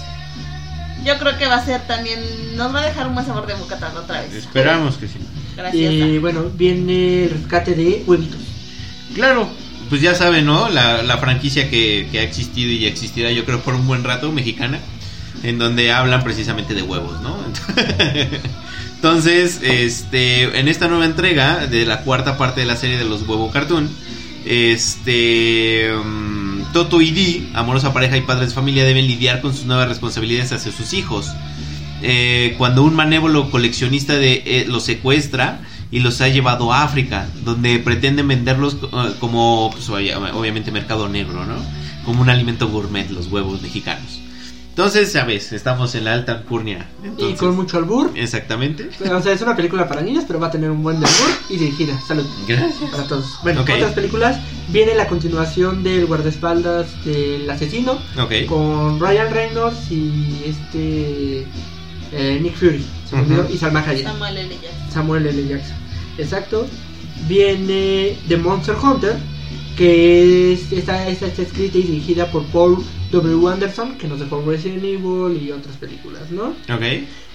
[1.05, 2.21] Yo creo que va a ser también.
[2.57, 4.35] Nos va a dejar un buen sabor de boca otra vez.
[4.35, 5.19] Esperamos que sí.
[5.57, 5.93] Gracias.
[5.93, 8.41] Y bueno, viene el rescate de huevitos.
[9.15, 9.49] Claro,
[9.89, 10.69] pues ya saben, ¿no?
[10.69, 14.33] La, la franquicia que, que ha existido y existirá, yo creo, por un buen rato,
[14.33, 14.81] mexicana,
[15.43, 17.37] en donde hablan precisamente de huevos, ¿no?
[18.97, 23.23] Entonces, este, en esta nueva entrega de la cuarta parte de la serie de los
[23.23, 23.89] Huevo Cartoon,
[24.47, 29.67] este, um, Toto y Dee, amorosa pareja y padres de familia, deben lidiar con sus
[29.67, 31.31] nuevas responsabilidades hacia sus hijos.
[32.03, 37.29] Eh, cuando un manévolo coleccionista de, eh, los secuestra y los ha llevado a África,
[37.45, 41.57] donde pretenden venderlos eh, como, pues, obviamente, mercado negro, ¿no?
[42.05, 44.21] Como un alimento gourmet, los huevos mexicanos.
[44.77, 46.87] Entonces, sabes, estamos en la alta alcurnia.
[47.17, 48.11] y con mucho albur.
[48.15, 48.91] Exactamente.
[49.11, 51.31] O sea, es una película para niños, pero va a tener un buen de albur
[51.49, 51.99] y dirigida.
[52.07, 52.27] Salud.
[52.47, 52.91] Gracias.
[52.91, 53.39] Para todos.
[53.43, 53.71] Bueno, Ok.
[53.75, 54.39] otras películas.
[54.69, 57.93] Viene la continuación del guardaespaldas del asesino.
[58.21, 58.45] Ok.
[58.49, 61.47] Con Ryan Reynolds y este.
[62.13, 62.85] eh, Nick Fury.
[63.09, 64.07] Se olvidó, Y Salma Hayek.
[64.07, 64.55] Samuel L.
[64.61, 64.91] Jackson.
[64.93, 65.49] Samuel L.
[65.49, 65.77] Jackson.
[66.19, 66.67] Exacto.
[67.27, 69.17] Viene The Monster Hunter,
[69.77, 72.79] que es, está, está, está escrita y dirigida por Paul
[73.13, 73.49] W.
[73.53, 76.49] Anderson, que nos dejó Resident Evil y otras películas, ¿no?
[76.75, 76.83] Ok.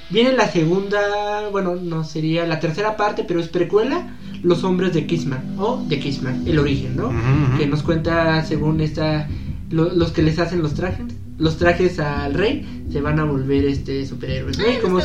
[0.09, 5.05] Viene la segunda, bueno, no sería la tercera parte, pero es precuela, Los Hombres de
[5.05, 7.09] Kissman, o de Kissman, el origen, ¿no?
[7.57, 9.29] Que nos cuenta, según esta,
[9.69, 11.05] lo- los que les hacen los trajes,
[11.37, 14.65] los trajes al rey, se van a volver este superhéroes, ¿no?
[14.65, 14.99] Ay, como-.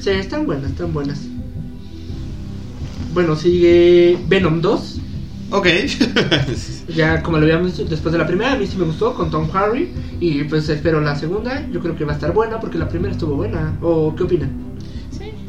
[0.00, 1.20] Sí, están buenas, están buenas.
[3.12, 4.93] Bueno, sigue Venom 2.
[5.54, 5.66] Ok.
[6.94, 9.30] Ya como lo habíamos dicho después de la primera, a mí sí me gustó con
[9.30, 9.88] Tom Hardy.
[10.20, 11.66] Y pues espero la segunda.
[11.72, 13.76] Yo creo que va a estar buena porque la primera estuvo buena.
[13.80, 14.50] ¿O qué opinan?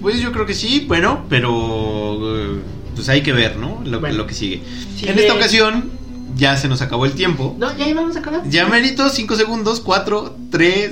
[0.01, 2.59] Pues yo creo que sí, bueno, pero eh,
[2.95, 3.81] pues hay que ver, ¿no?
[3.85, 4.17] Lo, Bueno.
[4.17, 4.61] lo que sigue.
[4.95, 5.89] Sigue- En esta ocasión
[6.35, 7.55] ya se nos acabó el tiempo.
[7.59, 8.41] No, ya íbamos a acabar.
[8.49, 10.91] Ya merito 5 segundos, 4, 3,